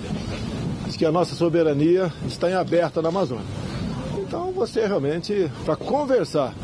diz 0.87 0.97
que 0.97 1.05
a 1.05 1.13
nossa 1.13 1.35
soberania 1.35 2.11
está 2.27 2.49
em 2.49 2.55
aberta 2.55 3.03
na 3.03 3.11
Amazônia. 3.11 3.64
Você 4.55 4.87
realmente, 4.87 5.51
para 5.65 5.75
conversar 5.75 6.55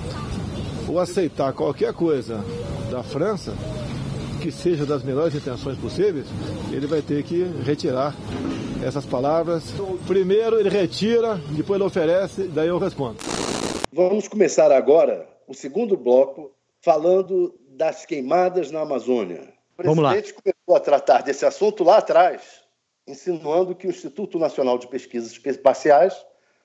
ou 0.89 1.01
aceitar 1.01 1.53
qualquer 1.53 1.93
coisa 1.93 2.39
da 2.89 3.03
França, 3.03 3.53
que 4.41 4.53
seja 4.53 4.87
das 4.87 5.03
melhores 5.03 5.35
intenções 5.35 5.77
possíveis, 5.77 6.27
ele 6.73 6.87
vai 6.87 7.03
ter 7.03 7.25
que 7.25 7.43
retirar 7.65 8.15
essas 8.87 9.05
palavras. 9.05 9.65
Primeiro 10.07 10.59
ele 10.59 10.69
retira, 10.69 11.35
depois 11.51 11.81
ele 11.81 11.87
oferece, 11.87 12.45
daí 12.45 12.69
eu 12.69 12.79
respondo. 12.79 13.17
Vamos 13.93 14.29
começar 14.29 14.71
agora 14.71 15.29
o 15.49 15.53
segundo 15.53 15.97
bloco 15.97 16.53
falando 16.81 17.59
das 17.71 18.07
queimadas 18.07 18.71
na 18.71 18.83
Amazônia. 18.83 19.53
O 19.77 19.83
presidente 19.83 20.33
começou 20.33 20.77
a 20.77 20.81
tratar 20.81 21.23
desse 21.23 21.45
assunto 21.45 21.83
lá 21.83 21.99
atrás, 21.99 22.63
insinuando 23.07 23.75
que 23.75 23.89
o 23.89 23.91
Instituto 23.91 24.39
Nacional 24.39 24.79
de 24.79 24.87
Pesquisas 24.87 25.39
Espaciais, 25.45 26.15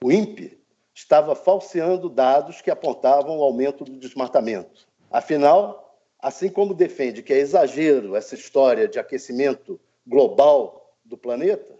o 0.03 0.11
INPE, 0.11 0.64
estava 0.95 1.35
falseando 1.35 2.09
dados 2.09 2.61
que 2.61 2.71
apontavam 2.71 3.37
o 3.37 3.43
aumento 3.43 3.83
do 3.83 3.97
desmatamento. 3.97 4.87
Afinal, 5.11 5.99
assim 6.17 6.49
como 6.49 6.73
defende 6.73 7.21
que 7.21 7.33
é 7.33 7.37
exagero 7.37 8.15
essa 8.15 8.33
história 8.33 8.87
de 8.87 8.97
aquecimento 8.97 9.79
global 10.07 10.95
do 11.03 11.17
planeta, 11.17 11.75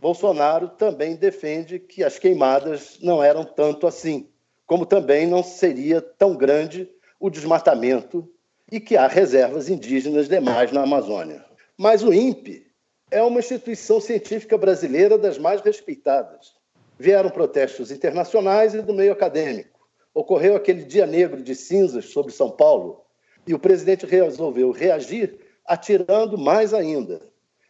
Bolsonaro 0.00 0.68
também 0.68 1.14
defende 1.14 1.78
que 1.78 2.02
as 2.02 2.18
queimadas 2.18 2.98
não 3.00 3.22
eram 3.22 3.44
tanto 3.44 3.86
assim, 3.86 4.28
como 4.66 4.84
também 4.84 5.26
não 5.26 5.44
seria 5.44 6.00
tão 6.00 6.34
grande 6.34 6.90
o 7.20 7.30
desmatamento 7.30 8.28
e 8.70 8.80
que 8.80 8.96
há 8.96 9.06
reservas 9.06 9.68
indígenas 9.68 10.28
demais 10.28 10.72
na 10.72 10.82
Amazônia. 10.82 11.44
Mas 11.78 12.02
o 12.02 12.12
INPE 12.12 12.66
é 13.08 13.22
uma 13.22 13.38
instituição 13.38 14.00
científica 14.00 14.58
brasileira 14.58 15.16
das 15.16 15.38
mais 15.38 15.60
respeitadas. 15.60 16.60
Vieram 17.02 17.30
protestos 17.30 17.90
internacionais 17.90 18.74
e 18.74 18.80
do 18.80 18.94
meio 18.94 19.10
acadêmico. 19.10 19.88
Ocorreu 20.14 20.54
aquele 20.54 20.84
dia 20.84 21.04
negro 21.04 21.42
de 21.42 21.52
cinzas 21.52 22.04
sobre 22.04 22.30
São 22.30 22.48
Paulo 22.48 23.02
e 23.44 23.52
o 23.52 23.58
presidente 23.58 24.06
resolveu 24.06 24.70
reagir 24.70 25.36
atirando 25.66 26.38
mais 26.38 26.72
ainda. 26.72 27.20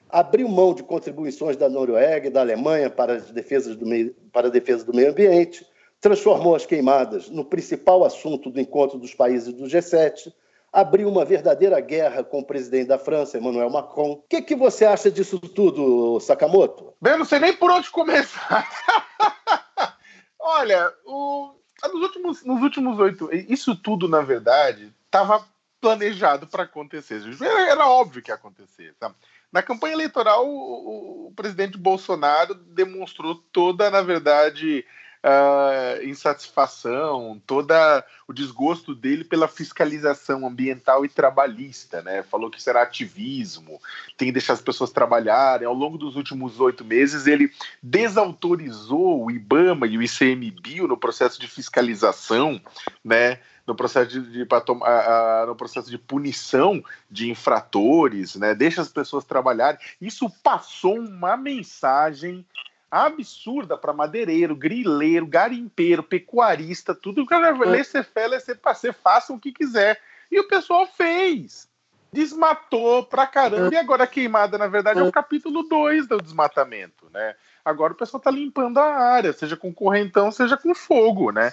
Abriu 0.07 0.47
mão 0.49 0.75
de 0.75 0.83
contribuições 0.83 1.57
da 1.57 1.67
Noruega 1.67 2.27
e 2.27 2.31
da 2.31 2.41
Alemanha 2.41 2.91
para, 2.91 3.15
as 3.15 3.31
defesas 3.31 3.75
do 3.75 3.87
meio, 3.87 4.15
para 4.31 4.49
a 4.49 4.51
defesa 4.51 4.85
do 4.85 4.93
meio 4.93 5.09
ambiente, 5.09 5.67
transformou 5.99 6.55
as 6.55 6.67
queimadas 6.67 7.31
no 7.31 7.43
principal 7.43 8.05
assunto 8.05 8.51
do 8.51 8.61
encontro 8.61 8.99
dos 8.99 9.15
países 9.15 9.51
do 9.55 9.65
G7, 9.65 10.31
abriu 10.73 11.09
uma 11.09 11.25
verdadeira 11.25 11.79
guerra 11.81 12.25
com 12.25 12.39
o 12.39 12.45
presidente 12.45 12.89
da 12.89 12.99
França, 12.99 13.37
Emmanuel 13.37 13.69
Macron. 13.69 14.13
O 14.13 14.23
que, 14.23 14.41
que 14.41 14.57
você 14.57 14.87
acha 14.87 15.11
disso 15.11 15.39
tudo, 15.39 16.19
Sakamoto? 16.21 16.95
Bem, 17.01 17.13
eu 17.13 17.19
não 17.19 17.27
sei 17.27 17.39
nem 17.39 17.53
por 17.53 17.71
onde 17.71 17.91
começar. 17.91 18.67
Olha, 20.41 20.91
o... 21.05 21.55
nos 21.85 22.03
últimos 22.03 22.45
nos 22.45 22.63
últimos 22.63 22.99
oito, 22.99 23.29
isso 23.33 23.77
tudo 23.77 24.09
na 24.09 24.23
verdade 24.23 24.93
estava 25.05 25.45
planejado 25.81 26.47
para 26.47 26.63
acontecer. 26.63 27.21
Era, 27.41 27.71
era, 27.71 27.87
óbvio 27.87 28.23
que 28.23 28.31
ia 28.31 28.35
acontecer. 28.35 28.95
Na 29.53 29.63
campanha 29.63 29.93
eleitoral, 29.93 30.49
o, 30.49 31.27
o 31.27 31.33
presidente 31.35 31.77
Bolsonaro 31.77 32.55
demonstrou 32.55 33.35
toda, 33.35 33.91
na 33.91 34.01
verdade, 34.01 34.87
uh, 35.23 36.05
insatisfação, 36.05 37.41
todo 37.47 37.73
o 38.27 38.33
desgosto 38.33 38.95
dele 38.95 39.25
pela 39.25 39.47
fiscalização 39.49 40.47
ambiental 40.47 41.05
e 41.05 41.09
trabalhista, 41.09 42.03
né? 42.03 42.23
Falou 42.23 42.51
que 42.51 42.63
será 42.63 42.83
ativismo, 42.83 43.81
tem 44.17 44.29
que 44.29 44.33
deixar 44.33 44.55
as 44.55 44.61
pessoas 44.61 44.91
trabalharem. 44.91 45.67
Ao 45.67 45.75
longo 45.75 45.97
dos 45.97 46.17
últimos 46.17 46.61
oito 46.61 46.85
meses, 46.85 47.27
ele 47.27 47.51
desautorizou 47.83 49.25
o 49.25 49.31
IBAMA 49.31 49.87
e 49.87 49.97
o 49.97 50.03
ICMBio 50.03 50.89
no 50.89 50.97
processo 50.97 51.41
de 51.41 51.47
fiscalização, 51.47 52.61
né? 53.05 53.39
no 53.65 53.77
processo 53.77 54.11
de, 54.11 54.45
de 54.45 54.47
tomar, 54.67 55.47
no 55.47 55.55
processo 55.55 55.89
de 55.89 55.97
punição 55.97 56.83
de 57.09 57.31
infratores, 57.31 58.35
né? 58.35 58.57
Deixa 58.57 58.83
as 58.83 58.89
pessoas 58.89 59.25
trabalharem. 59.25 59.79
Isso 60.01 60.29
passou 60.43 60.99
uma 60.99 61.37
mensagem 61.37 62.45
absurda 62.93 63.77
para 63.79 63.95
madeireiro, 63.95 64.55
grileiro, 64.55 65.27
garimpeiro, 65.27 66.03
pecuarista, 66.03 66.95
tudo 66.95 67.27
que 67.27 67.33
é 67.33 67.39
laissez-faire, 67.39 68.29
laissez-passer, 68.29 68.93
façam 68.93 69.37
o 69.37 69.41
que 69.41 69.51
quiser. 69.51 69.99
E 70.31 70.39
o 70.39 70.47
pessoal 70.47 70.87
fez. 70.87 71.67
Desmatou 72.13 73.07
pra 73.07 73.27
caramba. 73.27 73.75
E 73.75 73.79
agora 73.79 74.05
a 74.05 74.07
queimada, 74.07 74.59
na 74.59 74.67
verdade, 74.67 75.01
é 75.01 75.03
o 75.03 75.11
capítulo 75.11 75.63
2 75.63 76.07
do 76.07 76.21
desmatamento, 76.21 77.09
né? 77.11 77.35
Agora 77.65 77.95
o 77.95 77.97
pessoal 77.97 78.21
tá 78.21 78.31
limpando 78.31 78.77
a 78.77 78.85
área, 78.85 79.33
seja 79.33 79.57
com 79.57 79.73
correntão, 79.73 80.31
seja 80.31 80.59
com 80.59 80.75
fogo, 80.75 81.33
né? 81.33 81.51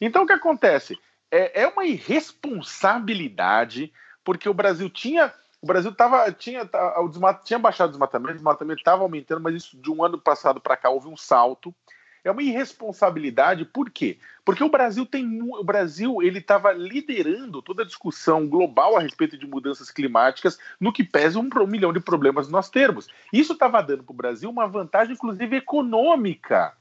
Então 0.00 0.22
o 0.22 0.26
que 0.26 0.34
acontece? 0.34 0.96
É, 1.28 1.62
é 1.62 1.66
uma 1.66 1.84
irresponsabilidade, 1.84 3.92
porque 4.22 4.48
o 4.48 4.54
Brasil 4.54 4.88
tinha 4.88 5.34
o 5.66 5.72
Brasil 5.74 5.92
tava, 5.92 6.30
tinha, 6.30 6.62
o 6.98 7.08
desmat, 7.08 7.44
tinha 7.44 7.58
baixado 7.58 7.88
o 7.88 7.90
desmatamento, 7.90 8.30
o 8.30 8.34
desmatamento 8.34 8.78
estava 8.78 9.02
aumentando, 9.02 9.40
mas 9.40 9.56
isso 9.56 9.76
de 9.76 9.90
um 9.90 10.04
ano 10.04 10.16
passado 10.16 10.60
para 10.60 10.76
cá 10.76 10.88
houve 10.90 11.08
um 11.08 11.16
salto. 11.16 11.74
É 12.22 12.30
uma 12.30 12.42
irresponsabilidade, 12.42 13.64
por 13.64 13.90
quê? 13.90 14.18
Porque 14.44 14.62
o 14.62 14.68
Brasil 14.68 15.04
tem 15.04 15.42
o 15.42 15.64
Brasil 15.64 16.22
ele 16.22 16.38
estava 16.38 16.72
liderando 16.72 17.60
toda 17.62 17.82
a 17.82 17.86
discussão 17.86 18.48
global 18.48 18.96
a 18.96 19.00
respeito 19.00 19.36
de 19.36 19.46
mudanças 19.46 19.90
climáticas, 19.90 20.56
no 20.80 20.92
que 20.92 21.02
pesa 21.02 21.40
um, 21.40 21.48
um 21.52 21.66
milhão 21.66 21.92
de 21.92 22.00
problemas 22.00 22.48
nós 22.48 22.70
termos. 22.70 23.08
Isso 23.32 23.52
estava 23.52 23.82
dando 23.82 24.04
para 24.04 24.12
o 24.12 24.16
Brasil 24.16 24.48
uma 24.48 24.68
vantagem, 24.68 25.14
inclusive 25.14 25.56
econômica. 25.56 26.74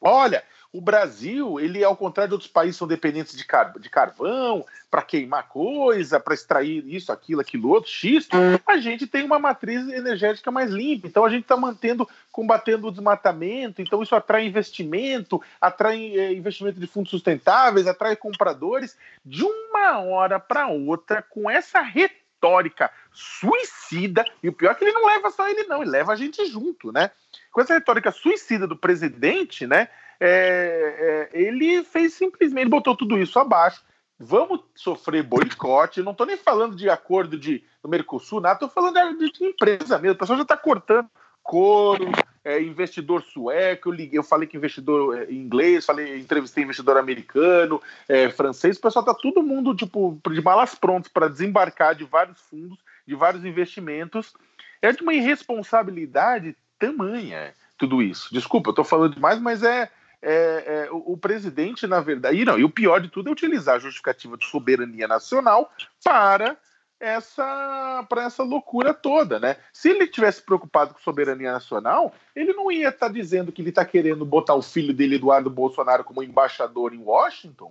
Olha, 0.00 0.42
o 0.74 0.80
Brasil, 0.80 1.60
ele 1.60 1.84
ao 1.84 1.96
contrário 1.96 2.30
de 2.30 2.34
outros 2.34 2.50
países 2.50 2.76
são 2.76 2.88
dependentes 2.88 3.36
de, 3.36 3.44
car 3.44 3.78
de 3.78 3.88
carvão 3.88 4.66
para 4.90 5.02
queimar 5.02 5.46
coisa, 5.46 6.18
para 6.18 6.34
extrair 6.34 6.84
isso, 6.92 7.12
aquilo, 7.12 7.40
aquilo 7.40 7.68
outro, 7.68 7.88
X, 7.88 8.28
a 8.66 8.76
gente 8.78 9.06
tem 9.06 9.22
uma 9.24 9.38
matriz 9.38 9.86
energética 9.88 10.50
mais 10.50 10.72
limpa. 10.72 11.06
Então 11.06 11.24
a 11.24 11.30
gente 11.30 11.42
está 11.42 11.56
mantendo, 11.56 12.08
combatendo 12.32 12.88
o 12.88 12.90
desmatamento. 12.90 13.80
Então 13.80 14.02
isso 14.02 14.16
atrai 14.16 14.46
investimento, 14.46 15.40
atrai 15.60 16.18
é, 16.18 16.32
investimento 16.32 16.80
de 16.80 16.88
fundos 16.88 17.10
sustentáveis, 17.12 17.86
atrai 17.86 18.16
compradores. 18.16 18.98
De 19.24 19.44
uma 19.44 20.00
hora 20.00 20.40
para 20.40 20.66
outra, 20.66 21.22
com 21.22 21.48
essa 21.48 21.80
retórica 21.82 22.90
suicida, 23.12 24.24
e 24.42 24.48
o 24.48 24.52
pior 24.52 24.72
é 24.72 24.74
que 24.74 24.82
ele 24.84 24.92
não 24.92 25.06
leva 25.06 25.30
só 25.30 25.48
ele, 25.48 25.62
não, 25.64 25.82
ele 25.82 25.90
leva 25.92 26.12
a 26.12 26.16
gente 26.16 26.44
junto, 26.46 26.90
né? 26.90 27.12
Com 27.52 27.60
essa 27.60 27.74
retórica 27.74 28.10
suicida 28.10 28.66
do 28.66 28.76
presidente, 28.76 29.68
né? 29.68 29.88
É, 30.26 31.28
é, 31.34 31.38
ele 31.38 31.84
fez 31.84 32.14
simplesmente, 32.14 32.70
botou 32.70 32.96
tudo 32.96 33.18
isso 33.18 33.38
abaixo. 33.38 33.82
Vamos 34.18 34.60
sofrer 34.74 35.22
boicote. 35.22 36.02
Não 36.02 36.12
estou 36.12 36.26
nem 36.26 36.36
falando 36.36 36.74
de 36.74 36.88
acordo 36.88 37.38
de, 37.38 37.62
do 37.82 37.88
Mercosul, 37.90 38.40
nada, 38.40 38.54
estou 38.54 38.70
falando 38.70 39.18
de, 39.18 39.30
de, 39.30 39.44
empresa 39.44 39.98
mesmo. 39.98 40.14
O 40.14 40.18
pessoal 40.18 40.38
já 40.38 40.42
está 40.42 40.56
cortando 40.56 41.10
couro, 41.42 42.10
é, 42.42 42.62
investidor 42.62 43.22
sueco. 43.22 43.90
Eu, 43.90 43.92
liguei, 43.92 44.18
eu 44.18 44.22
falei 44.22 44.48
que 44.48 44.56
investidor 44.56 45.18
é, 45.18 45.30
inglês, 45.30 45.84
falei, 45.84 46.18
entrevistei 46.18 46.64
investidor 46.64 46.96
americano, 46.96 47.82
é, 48.08 48.30
francês. 48.30 48.78
O 48.78 48.80
pessoal 48.80 49.02
está 49.02 49.12
todo 49.12 49.42
mundo 49.42 49.74
tipo, 49.74 50.18
de 50.32 50.40
malas 50.40 50.74
prontas 50.74 51.12
para 51.12 51.28
desembarcar 51.28 51.94
de 51.94 52.04
vários 52.04 52.40
fundos, 52.40 52.78
de 53.06 53.14
vários 53.14 53.44
investimentos. 53.44 54.32
É 54.80 54.90
de 54.90 55.02
uma 55.02 55.12
irresponsabilidade 55.12 56.56
tamanha 56.78 57.52
tudo 57.76 58.02
isso. 58.02 58.32
Desculpa, 58.32 58.68
eu 58.68 58.72
estou 58.72 58.84
falando 58.84 59.14
demais, 59.14 59.38
mas 59.38 59.62
é 59.62 59.90
é, 60.26 60.86
é, 60.86 60.90
o, 60.90 61.12
o, 61.12 61.16
presidente, 61.18 61.86
na 61.86 62.00
verdade, 62.00 62.40
e 62.40 62.44
não, 62.46 62.58
e 62.58 62.64
o 62.64 62.70
pior 62.70 62.98
de 62.98 63.08
tudo 63.08 63.28
é 63.28 63.32
utilizar 63.32 63.76
a 63.76 63.78
justificativa 63.78 64.38
de 64.38 64.46
soberania 64.46 65.06
nacional 65.06 65.70
para 66.02 66.56
essa 66.98 68.06
para 68.08 68.24
essa 68.24 68.42
loucura 68.42 68.94
toda, 68.94 69.38
né? 69.38 69.56
Se 69.70 69.90
ele 69.90 70.06
tivesse 70.06 70.40
preocupado 70.40 70.94
com 70.94 71.00
soberania 71.00 71.52
nacional, 71.52 72.14
ele 72.34 72.54
não 72.54 72.72
ia 72.72 72.88
estar 72.88 73.08
tá 73.08 73.12
dizendo 73.12 73.52
que 73.52 73.60
ele 73.60 73.68
está 73.68 73.84
querendo 73.84 74.24
botar 74.24 74.54
o 74.54 74.62
filho 74.62 74.94
dele, 74.94 75.16
Eduardo 75.16 75.50
Bolsonaro, 75.50 76.04
como 76.04 76.22
embaixador 76.22 76.94
em 76.94 77.02
Washington, 77.02 77.70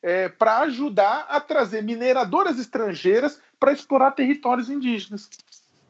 é, 0.00 0.28
para 0.28 0.58
ajudar 0.60 1.26
a 1.28 1.40
trazer 1.40 1.82
mineradoras 1.82 2.58
estrangeiras 2.60 3.42
para 3.58 3.72
explorar 3.72 4.12
territórios 4.12 4.70
indígenas. 4.70 5.28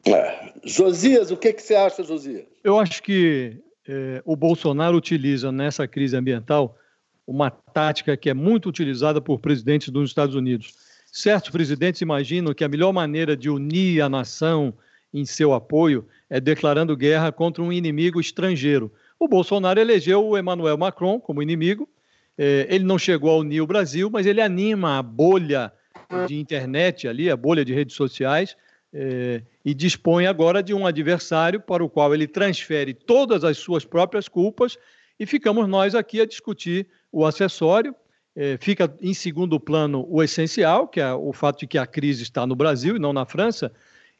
É. 0.03 0.51
Josias, 0.63 1.29
o 1.29 1.37
que, 1.37 1.53
que 1.53 1.61
você 1.61 1.75
acha, 1.75 2.03
Josias? 2.03 2.47
Eu 2.63 2.79
acho 2.79 3.03
que 3.03 3.61
é, 3.87 4.21
o 4.25 4.35
Bolsonaro 4.35 4.95
utiliza 4.95 5.51
nessa 5.51 5.87
crise 5.87 6.15
ambiental 6.15 6.77
uma 7.25 7.49
tática 7.49 8.17
que 8.17 8.29
é 8.29 8.33
muito 8.33 8.67
utilizada 8.69 9.21
por 9.21 9.39
presidentes 9.39 9.89
dos 9.89 10.09
Estados 10.09 10.35
Unidos. 10.35 10.73
Certos 11.11 11.49
presidentes 11.51 12.01
imaginam 12.01 12.53
que 12.53 12.63
a 12.63 12.69
melhor 12.69 12.93
maneira 12.93 13.35
de 13.35 13.49
unir 13.49 14.01
a 14.01 14.09
nação 14.09 14.73
em 15.13 15.25
seu 15.25 15.53
apoio 15.53 16.07
é 16.29 16.39
declarando 16.39 16.95
guerra 16.95 17.31
contra 17.31 17.61
um 17.61 17.71
inimigo 17.71 18.19
estrangeiro. 18.19 18.91
O 19.19 19.27
Bolsonaro 19.27 19.79
elegeu 19.79 20.25
o 20.25 20.37
Emmanuel 20.37 20.77
Macron 20.77 21.19
como 21.19 21.43
inimigo. 21.43 21.87
É, 22.37 22.65
ele 22.69 22.85
não 22.85 22.97
chegou 22.97 23.31
a 23.31 23.37
unir 23.37 23.61
o 23.61 23.67
Brasil, 23.67 24.09
mas 24.09 24.25
ele 24.25 24.41
anima 24.41 24.97
a 24.97 25.03
bolha 25.03 25.71
de 26.27 26.39
internet 26.39 27.07
ali, 27.07 27.29
a 27.29 27.37
bolha 27.37 27.63
de 27.63 27.73
redes 27.73 27.95
sociais, 27.95 28.55
é, 28.93 29.41
e 29.63 29.73
dispõe 29.73 30.25
agora 30.25 30.63
de 30.63 30.73
um 30.73 30.85
adversário 30.85 31.59
para 31.59 31.83
o 31.83 31.89
qual 31.89 32.13
ele 32.13 32.27
transfere 32.27 32.93
todas 32.93 33.43
as 33.43 33.57
suas 33.57 33.85
próprias 33.85 34.27
culpas 34.27 34.77
e 35.19 35.25
ficamos 35.25 35.67
nós 35.67 35.93
aqui 35.93 36.19
a 36.19 36.25
discutir 36.25 36.87
o 37.11 37.25
acessório. 37.25 37.95
É, 38.35 38.57
fica 38.57 38.91
em 39.01 39.13
segundo 39.13 39.59
plano 39.59 40.05
o 40.09 40.23
essencial, 40.23 40.87
que 40.87 41.01
é 41.01 41.13
o 41.13 41.33
fato 41.33 41.59
de 41.59 41.67
que 41.67 41.77
a 41.77 41.85
crise 41.85 42.23
está 42.23 42.47
no 42.47 42.55
Brasil 42.55 42.95
e 42.95 42.99
não 42.99 43.11
na 43.11 43.25
França, 43.25 43.71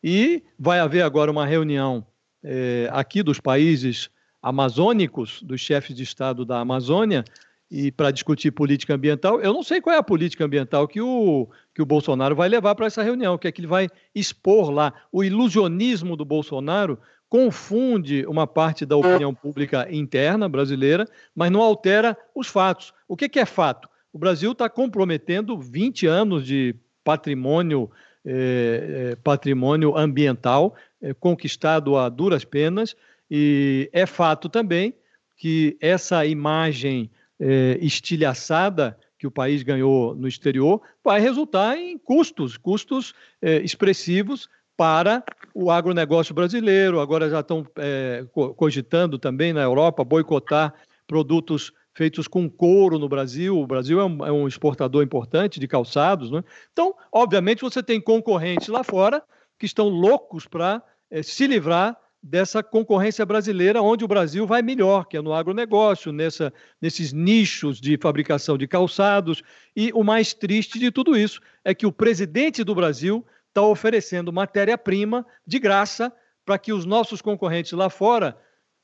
e 0.04 0.44
vai 0.60 0.80
haver 0.80 1.02
agora 1.02 1.32
uma 1.32 1.46
reunião 1.46 2.06
é, 2.44 2.90
aqui 2.92 3.24
dos 3.24 3.40
países 3.40 4.10
amazônicos, 4.42 5.42
dos 5.44 5.62
chefes 5.62 5.96
de 5.96 6.04
Estado 6.04 6.44
da 6.44 6.60
Amazônia, 6.60 7.24
e 7.72 7.90
para 7.90 8.12
discutir 8.12 8.52
política 8.52 8.94
ambiental. 8.94 9.40
Eu 9.40 9.54
não 9.54 9.64
sei 9.64 9.80
qual 9.80 9.96
é 9.96 9.98
a 9.98 10.04
política 10.04 10.44
ambiental 10.44 10.86
que 10.90 11.00
o, 11.00 11.48
que 11.74 11.82
o 11.82 11.86
Bolsonaro 11.86 12.36
vai 12.36 12.50
levar 12.50 12.76
para 12.76 12.86
essa 12.86 13.02
reunião, 13.02 13.38
que 13.38 13.48
é 13.48 13.52
que 13.52 13.62
ele 13.62 13.68
vai 13.68 13.88
expor 14.14 14.70
lá. 14.70 14.94
O 15.10 15.24
ilusionismo 15.24 16.18
do 16.18 16.26
Bolsonaro 16.26 17.00
confunde 17.30 18.26
uma 18.28 18.46
parte 18.46 18.86
da 18.86 18.98
opinião 18.98 19.34
pública 19.34 19.88
interna 19.90 20.50
brasileira, 20.50 21.08
mas 21.34 21.50
não 21.50 21.62
altera 21.62 22.18
os 22.36 22.48
fatos. 22.48 22.94
O 23.08 23.16
que, 23.16 23.30
que 23.30 23.40
é 23.40 23.46
fato? 23.46 23.88
O 24.12 24.20
Brasil 24.20 24.52
está 24.52 24.70
comprometendo 24.70 25.58
20 25.58 26.08
anos 26.08 26.46
de 26.46 26.76
patrimônio, 27.06 27.90
eh, 28.26 29.18
patrimônio 29.24 29.98
ambiental 29.98 30.76
eh, 31.02 31.14
conquistado 31.14 31.96
a 31.96 32.10
duras 32.10 32.44
penas, 32.44 32.98
e 33.30 33.90
é 33.94 34.06
fato 34.06 34.50
também 34.50 34.94
que 35.38 35.78
essa 35.80 36.26
imagem 36.26 37.10
eh, 37.42 37.80
estilhaçada 37.82 38.98
que 39.18 39.26
o 39.26 39.32
país 39.32 39.64
ganhou 39.64 40.16
no 40.16 40.28
exterior 40.28 40.82
vai 41.04 41.20
resultar 41.20 41.76
em 41.76 41.98
custos, 41.98 42.56
custos 42.56 43.14
eh, 43.42 43.60
expressivos 43.62 44.48
para 44.78 45.24
o 45.54 45.70
agronegócio 45.70 46.34
brasileiro. 46.34 47.00
Agora 47.00 47.30
já 47.30 47.40
estão 47.40 47.66
eh, 47.78 48.26
cogitando 48.56 49.18
também 49.20 49.54
na 49.54 49.62
Europa 49.62 50.04
boicotar 50.04 50.74
produtos 51.06 51.74
feitos 51.94 52.28
com 52.28 52.50
couro 52.50 52.98
no 52.98 53.10
Brasil. 53.10 53.60
O 53.60 53.68
Brasil 53.68 54.00
é 54.00 54.06
um, 54.06 54.26
é 54.26 54.32
um 54.32 54.48
exportador 54.48 55.04
importante 55.04 55.60
de 55.60 55.68
calçados. 55.68 56.32
Né? 56.32 56.44
Então, 56.72 56.96
obviamente, 57.12 57.62
você 57.62 57.84
tem 57.84 58.00
concorrentes 58.00 58.68
lá 58.68 58.84
fora 58.84 59.22
que 59.60 59.66
estão 59.66 59.90
loucos 59.90 60.48
para 60.48 60.82
eh, 61.10 61.22
se 61.22 61.48
livrar 61.48 61.98
dessa 62.22 62.62
concorrência 62.62 63.26
brasileira, 63.26 63.82
onde 63.82 64.06
o 64.06 64.08
Brasil 64.08 64.46
vai 64.46 64.62
melhor, 64.62 65.06
que 65.06 65.18
é 65.18 65.22
no 65.22 65.34
agronegócio, 65.34 66.12
nessa, 66.12 66.54
nesses 66.80 67.12
nichos 67.12 67.82
de 67.82 67.98
fabricação 67.98 68.58
de 68.58 68.68
calçados. 68.68 69.42
E 69.76 69.92
o 69.94 70.04
mais 70.04 70.34
triste 70.34 70.78
de 70.78 70.92
tudo 70.92 71.18
isso 71.18 71.42
é 71.66 71.74
que 71.74 71.86
o 71.86 71.92
presidente 71.92 72.64
do 72.64 72.76
Brasil 72.76 73.26
está 73.48 73.64
oferecendo 73.64 74.32
matéria-prima 74.32 75.26
de 75.46 75.58
graça 75.58 76.14
para 76.46 76.60
que 76.60 76.72
os 76.72 76.86
nossos 76.86 77.22
concorrentes 77.22 77.72
lá 77.72 77.90
fora 77.90 78.38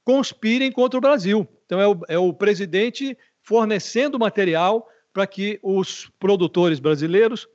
conspirem 0.04 0.72
contra 0.72 0.98
o 0.98 1.02
Brasil. 1.02 1.48
Então, 1.66 1.80
é 1.80 1.88
o, 1.88 2.00
é 2.08 2.18
o 2.18 2.34
presidente 2.34 3.18
fornecendo 3.42 4.18
material 4.18 4.88
para 5.14 5.28
que 5.28 5.60
os 5.62 6.10
produtores 6.20 6.80
brasileiros 6.80 7.48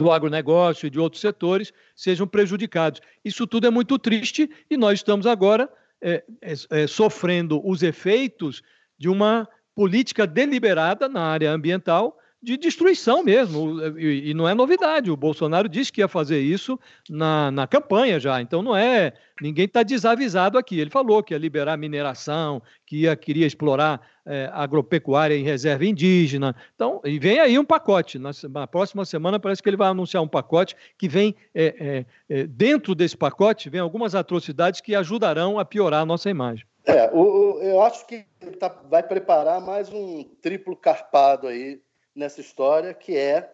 do 0.00 0.10
agronegócio 0.10 0.86
e 0.86 0.90
de 0.90 0.98
outros 0.98 1.20
setores 1.20 1.74
sejam 1.94 2.26
prejudicados. 2.26 3.02
Isso 3.22 3.46
tudo 3.46 3.66
é 3.66 3.70
muito 3.70 3.98
triste 3.98 4.50
e 4.70 4.74
nós 4.74 5.00
estamos 5.00 5.26
agora 5.26 5.68
é, 6.00 6.24
é, 6.40 6.54
é, 6.70 6.86
sofrendo 6.86 7.60
os 7.62 7.82
efeitos 7.82 8.62
de 8.96 9.10
uma 9.10 9.46
política 9.74 10.26
deliberada 10.26 11.06
na 11.06 11.20
área 11.20 11.52
ambiental 11.52 12.18
de 12.42 12.56
destruição 12.56 13.22
mesmo. 13.22 13.80
E, 13.98 14.30
e, 14.30 14.34
não 14.34 14.48
é 14.48 14.54
novidade. 14.54 15.10
O 15.10 15.16
Bolsonaro 15.16 15.68
disse 15.68 15.92
que 15.92 16.00
ia 16.00 16.08
fazer 16.08 16.40
isso 16.40 16.78
na, 17.08 17.50
na 17.50 17.66
campanha 17.66 18.18
já. 18.18 18.40
Então 18.40 18.62
não 18.62 18.76
é. 18.76 19.12
Ninguém 19.40 19.66
está 19.66 19.82
desavisado 19.82 20.56
aqui. 20.56 20.78
Ele 20.78 20.90
falou 20.90 21.22
que 21.22 21.34
ia 21.34 21.38
liberar 21.38 21.76
mineração, 21.76 22.62
que 22.86 23.02
ia, 23.02 23.14
queria 23.14 23.46
explorar 23.46 24.00
é, 24.24 24.48
agropecuária 24.52 25.34
em 25.34 25.44
reserva 25.44 25.84
indígena. 25.84 26.54
Então, 26.74 27.00
e 27.04 27.18
vem 27.18 27.40
aí 27.40 27.58
um 27.58 27.64
pacote. 27.64 28.18
Na, 28.18 28.30
na, 28.48 28.66
próxima 28.66 29.04
semana 29.04 29.38
parece 29.38 29.62
que 29.62 29.68
ele 29.68 29.76
vai 29.76 29.88
anunciar 29.88 30.22
um 30.22 30.28
pacote 30.28 30.74
que 30.96 31.08
vem 31.08 31.34
é, 31.54 32.06
é, 32.28 32.40
é 32.40 32.46
dentro 32.46 32.94
desse 32.94 33.16
pacote 33.16 33.68
vem 33.68 33.80
algumas 33.80 34.14
atrocidades 34.14 34.80
que 34.80 34.94
ajudarão 34.94 35.58
a 35.58 35.64
piorar 35.64 36.02
a 36.02 36.06
nossa 36.06 36.30
imagem. 36.30 36.64
É, 36.86 37.10
o, 37.12 37.20
o, 37.20 37.62
eu 37.62 37.82
acho 37.82 38.06
que 38.06 38.24
tá, 38.58 38.74
vai 38.88 39.02
preparar 39.02 39.60
mais 39.60 39.92
um 39.92 40.24
triplo 40.40 40.74
carpado 40.74 41.46
aí 41.46 41.80
nessa 42.14 42.40
história, 42.40 42.92
que 42.94 43.16
é 43.16 43.52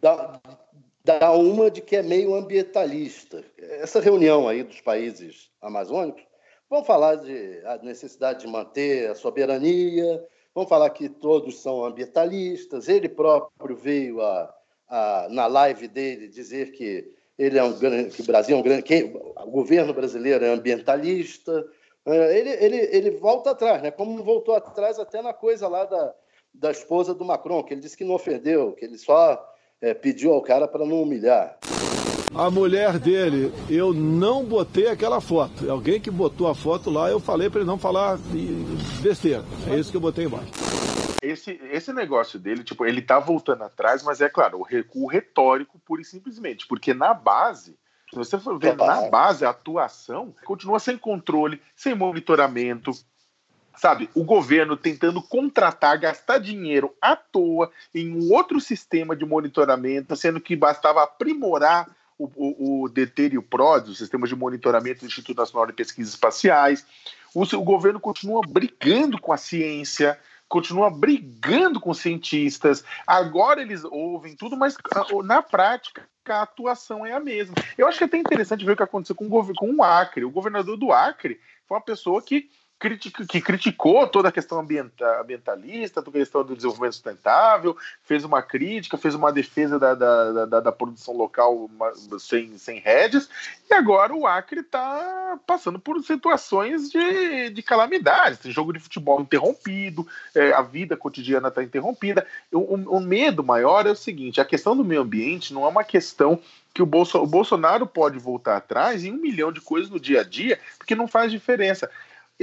dar, 0.00 0.40
dar 1.04 1.32
uma 1.32 1.70
de 1.70 1.80
que 1.80 1.96
é 1.96 2.02
meio 2.02 2.34
ambientalista. 2.34 3.44
Essa 3.58 4.00
reunião 4.00 4.48
aí 4.48 4.62
dos 4.62 4.80
países 4.80 5.50
amazônicos, 5.60 6.22
vão 6.68 6.84
falar 6.84 7.16
de 7.16 7.60
a 7.64 7.78
necessidade 7.78 8.40
de 8.40 8.46
manter 8.46 9.10
a 9.10 9.14
soberania, 9.14 10.26
vão 10.54 10.66
falar 10.66 10.90
que 10.90 11.08
todos 11.08 11.60
são 11.60 11.84
ambientalistas. 11.84 12.88
Ele 12.88 13.08
próprio 13.08 13.76
veio 13.76 14.20
a, 14.20 14.54
a, 14.88 15.28
na 15.30 15.46
live 15.46 15.86
dele 15.88 16.28
dizer 16.28 16.72
que 16.72 17.14
ele 17.38 17.58
é 17.58 17.64
um 17.64 17.72
que 18.08 18.22
o 18.22 18.26
Brasil 18.26 18.56
é 18.56 18.58
um 18.58 18.62
grande, 18.62 18.82
que 18.82 19.04
o 19.04 19.50
governo 19.50 19.92
brasileiro 19.92 20.44
é 20.44 20.48
ambientalista. 20.48 21.66
É, 22.04 22.38
ele, 22.38 22.50
ele, 22.50 22.76
ele 22.96 23.10
volta 23.12 23.50
atrás, 23.50 23.82
né? 23.82 23.90
Como 23.90 24.22
voltou 24.22 24.54
atrás 24.54 24.98
até 24.98 25.22
na 25.22 25.32
coisa 25.32 25.68
lá 25.68 25.84
da, 25.84 26.14
da 26.54 26.70
esposa 26.70 27.14
do 27.14 27.24
Macron, 27.24 27.62
que 27.62 27.74
ele 27.74 27.80
disse 27.80 27.96
que 27.96 28.04
não 28.04 28.14
ofendeu, 28.14 28.72
que 28.72 28.84
ele 28.84 28.98
só 28.98 29.42
é, 29.80 29.94
pediu 29.94 30.32
ao 30.32 30.42
cara 30.42 30.68
para 30.68 30.86
não 30.86 31.02
humilhar. 31.02 31.58
A 32.34 32.50
mulher 32.50 32.98
dele, 32.98 33.52
eu 33.68 33.92
não 33.92 34.42
botei 34.42 34.88
aquela 34.88 35.20
foto. 35.20 35.70
Alguém 35.70 36.00
que 36.00 36.10
botou 36.10 36.48
a 36.48 36.54
foto 36.54 36.88
lá, 36.88 37.10
eu 37.10 37.20
falei 37.20 37.50
para 37.50 37.60
ele 37.60 37.68
não 37.68 37.78
falar 37.78 38.18
besteira. 39.02 39.44
É 39.70 39.78
isso 39.78 39.90
que 39.90 39.96
eu 39.98 40.00
botei 40.00 40.24
embaixo. 40.24 40.50
Esse, 41.20 41.60
esse 41.70 41.92
negócio 41.92 42.38
dele, 42.38 42.64
tipo, 42.64 42.86
ele 42.86 43.02
tá 43.02 43.18
voltando 43.18 43.62
atrás, 43.64 44.02
mas 44.02 44.20
é 44.20 44.28
claro, 44.28 44.58
o 44.58 44.62
recuo 44.62 45.06
retórico 45.06 45.78
pura 45.84 46.00
e 46.00 46.04
simplesmente, 46.04 46.66
porque 46.66 46.94
na 46.94 47.12
base, 47.14 47.78
se 48.10 48.16
você 48.16 48.38
for 48.38 48.58
ver 48.58 48.76
na 48.76 49.08
base, 49.08 49.44
a 49.44 49.50
atuação 49.50 50.34
continua 50.44 50.80
sem 50.80 50.96
controle, 50.96 51.60
sem 51.76 51.94
monitoramento, 51.94 52.90
sabe, 53.76 54.08
o 54.14 54.24
governo 54.24 54.76
tentando 54.76 55.22
contratar, 55.22 55.98
gastar 55.98 56.38
dinheiro 56.38 56.94
à 57.00 57.16
toa 57.16 57.70
em 57.94 58.10
um 58.10 58.32
outro 58.32 58.60
sistema 58.60 59.16
de 59.16 59.24
monitoramento, 59.24 60.14
sendo 60.16 60.40
que 60.40 60.54
bastava 60.56 61.02
aprimorar 61.02 61.88
o, 62.18 62.30
o, 62.36 62.82
o 62.82 62.88
DETER 62.88 63.34
e 63.34 63.38
o 63.38 63.42
PROD, 63.42 63.90
o 63.90 63.94
sistema 63.94 64.26
de 64.26 64.36
monitoramento 64.36 65.00
do 65.00 65.06
Instituto 65.06 65.38
Nacional 65.38 65.66
de 65.66 65.72
Pesquisas 65.72 66.12
Espaciais. 66.12 66.86
O, 67.34 67.42
o 67.42 67.62
governo 67.62 67.98
continua 67.98 68.42
brigando 68.46 69.20
com 69.20 69.32
a 69.32 69.36
ciência, 69.36 70.18
continua 70.48 70.90
brigando 70.90 71.80
com 71.80 71.94
cientistas. 71.94 72.84
Agora 73.06 73.62
eles 73.62 73.84
ouvem 73.84 74.36
tudo, 74.36 74.56
mas 74.56 74.76
ah, 74.94 75.06
na 75.24 75.42
prática 75.42 76.06
a 76.28 76.42
atuação 76.42 77.04
é 77.04 77.12
a 77.12 77.20
mesma. 77.20 77.54
Eu 77.76 77.88
acho 77.88 77.98
que 77.98 78.04
é 78.04 78.06
até 78.06 78.16
interessante 78.16 78.64
ver 78.64 78.72
o 78.72 78.76
que 78.76 78.82
aconteceu 78.82 79.16
com 79.16 79.26
o, 79.26 79.54
com 79.54 79.74
o 79.74 79.82
Acre. 79.82 80.24
O 80.24 80.30
governador 80.30 80.76
do 80.76 80.92
Acre 80.92 81.40
foi 81.66 81.76
uma 81.76 81.82
pessoa 81.82 82.22
que 82.22 82.48
que 83.28 83.40
criticou 83.40 84.06
toda 84.08 84.28
a 84.28 84.32
questão 84.32 84.58
ambientalista, 84.58 86.02
toda 86.02 86.18
a 86.18 86.20
questão 86.20 86.44
do 86.44 86.56
desenvolvimento 86.56 86.94
sustentável, 86.94 87.76
fez 88.02 88.24
uma 88.24 88.42
crítica, 88.42 88.98
fez 88.98 89.14
uma 89.14 89.32
defesa 89.32 89.78
da, 89.78 89.94
da, 89.94 90.46
da, 90.46 90.60
da 90.60 90.72
produção 90.72 91.16
local 91.16 91.70
sem, 92.18 92.58
sem 92.58 92.80
rédeas, 92.80 93.28
e 93.70 93.74
agora 93.74 94.14
o 94.14 94.26
Acre 94.26 94.60
está 94.60 95.38
passando 95.46 95.78
por 95.78 96.02
situações 96.02 96.90
de, 96.90 97.50
de 97.50 97.62
calamidade, 97.62 98.38
tem 98.38 98.50
jogo 98.50 98.72
de 98.72 98.80
futebol 98.80 99.20
interrompido, 99.20 100.06
é, 100.34 100.52
a 100.52 100.62
vida 100.62 100.96
cotidiana 100.96 101.48
está 101.48 101.62
interrompida. 101.62 102.26
O, 102.50 102.58
o, 102.58 102.96
o 102.96 103.00
medo 103.00 103.44
maior 103.44 103.86
é 103.86 103.90
o 103.90 103.96
seguinte: 103.96 104.40
a 104.40 104.44
questão 104.44 104.76
do 104.76 104.84
meio 104.84 105.02
ambiente 105.02 105.54
não 105.54 105.64
é 105.64 105.68
uma 105.68 105.84
questão 105.84 106.40
que 106.74 106.82
o, 106.82 106.86
Bolso, 106.86 107.18
o 107.18 107.26
Bolsonaro 107.26 107.86
pode 107.86 108.18
voltar 108.18 108.56
atrás 108.56 109.04
em 109.04 109.12
um 109.12 109.20
milhão 109.20 109.52
de 109.52 109.60
coisas 109.60 109.90
no 109.90 110.00
dia 110.00 110.20
a 110.20 110.24
dia, 110.24 110.58
porque 110.78 110.94
não 110.94 111.06
faz 111.06 111.30
diferença 111.30 111.90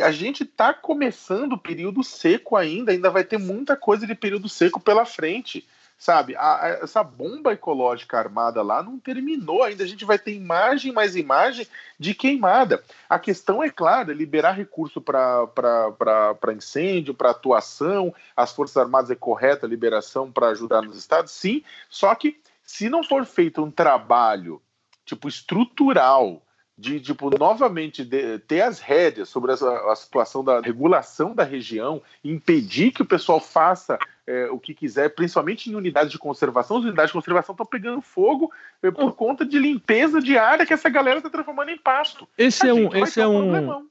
a 0.02 0.12
gente 0.12 0.43
está 0.43 0.73
começando 0.73 1.54
o 1.54 1.58
período 1.58 2.04
seco 2.04 2.56
ainda, 2.56 2.91
ainda 2.91 3.10
vai 3.10 3.23
ter 3.23 3.38
muita 3.38 3.75
coisa 3.75 4.08
de 4.08 4.15
período 4.15 4.47
seco 4.47 4.80
pela 4.80 5.06
frente, 5.06 5.67
sabe? 5.97 6.36
A, 6.36 6.63
a, 6.63 6.69
essa 6.84 7.04
bomba 7.04 7.52
ecológica 7.52 8.17
armada 8.17 8.62
lá 8.62 8.82
não 8.82 8.97
terminou 8.97 9.63
ainda, 9.63 9.84
a 9.84 9.88
gente 9.88 10.06
vai 10.06 10.17
ter 10.17 10.34
imagem 10.34 10.91
mais 10.91 11.15
imagem 11.15 11.67
de 11.99 12.13
queimada. 12.13 12.84
A 13.10 13.19
questão 13.19 13.62
é 13.62 13.69
clara, 13.69 14.13
liberar 14.13 14.54
recurso 14.54 15.02
para 15.02 16.54
incêndio, 16.56 17.13
para 17.13 17.32
atuação, 17.32 18.13
as 18.36 18.54
Forças 18.54 18.78
Armadas 18.78 19.12
é 19.12 19.15
correta 19.15 19.65
a 19.65 19.69
liberação 19.69 20.32
para 20.32 20.49
ajudar 20.49 20.82
nos 20.82 20.97
estados, 20.97 21.34
sim, 21.34 21.63
só 21.89 22.15
que 22.15 22.39
se 22.63 22.88
não 22.88 23.04
for 23.04 23.25
feito 23.25 23.63
um 23.63 23.71
trabalho 23.71 24.62
tipo 25.04 25.28
estrutural 25.28 26.43
de 26.80 27.02
tipo 27.02 27.30
novamente 27.38 28.06
de, 28.06 28.39
ter 28.39 28.62
as 28.62 28.80
rédeas 28.80 29.28
sobre 29.28 29.52
a, 29.52 29.56
a, 29.92 29.96
situação 29.98 30.42
da 30.42 30.62
regulação 30.62 31.36
da 31.36 31.44
região, 31.44 32.02
impedir 32.24 32.92
que 32.92 33.02
o 33.02 33.06
pessoal 33.06 33.42
faça 33.42 34.00
é, 34.26 34.50
o 34.50 34.58
que 34.58 34.74
quiser, 34.74 35.10
principalmente 35.10 35.70
em 35.70 35.76
unidades 35.76 36.10
de 36.10 36.18
conservação. 36.18 36.78
As 36.78 36.86
unidades 36.86 37.10
de 37.10 37.13
conservação 37.13 37.52
estão 37.52 37.65
pegando 37.65 38.02
fogo 38.02 38.50
é, 38.82 38.89
por 38.89 39.13
conta 39.13 39.46
de 39.46 39.60
limpeza 39.60 40.22
diária 40.22 40.65
que 40.65 40.74
essa 40.74 40.88
galera 40.88 41.18
está 41.18 41.30
transformando 41.30 41.70
em 41.70 41.78
pasto. 41.78 42.26
Esse 42.38 42.65
a 42.65 42.70
é 42.70 42.74
um, 42.74 42.96
esse 42.96 43.20
é 43.20 43.28
um, 43.28 43.88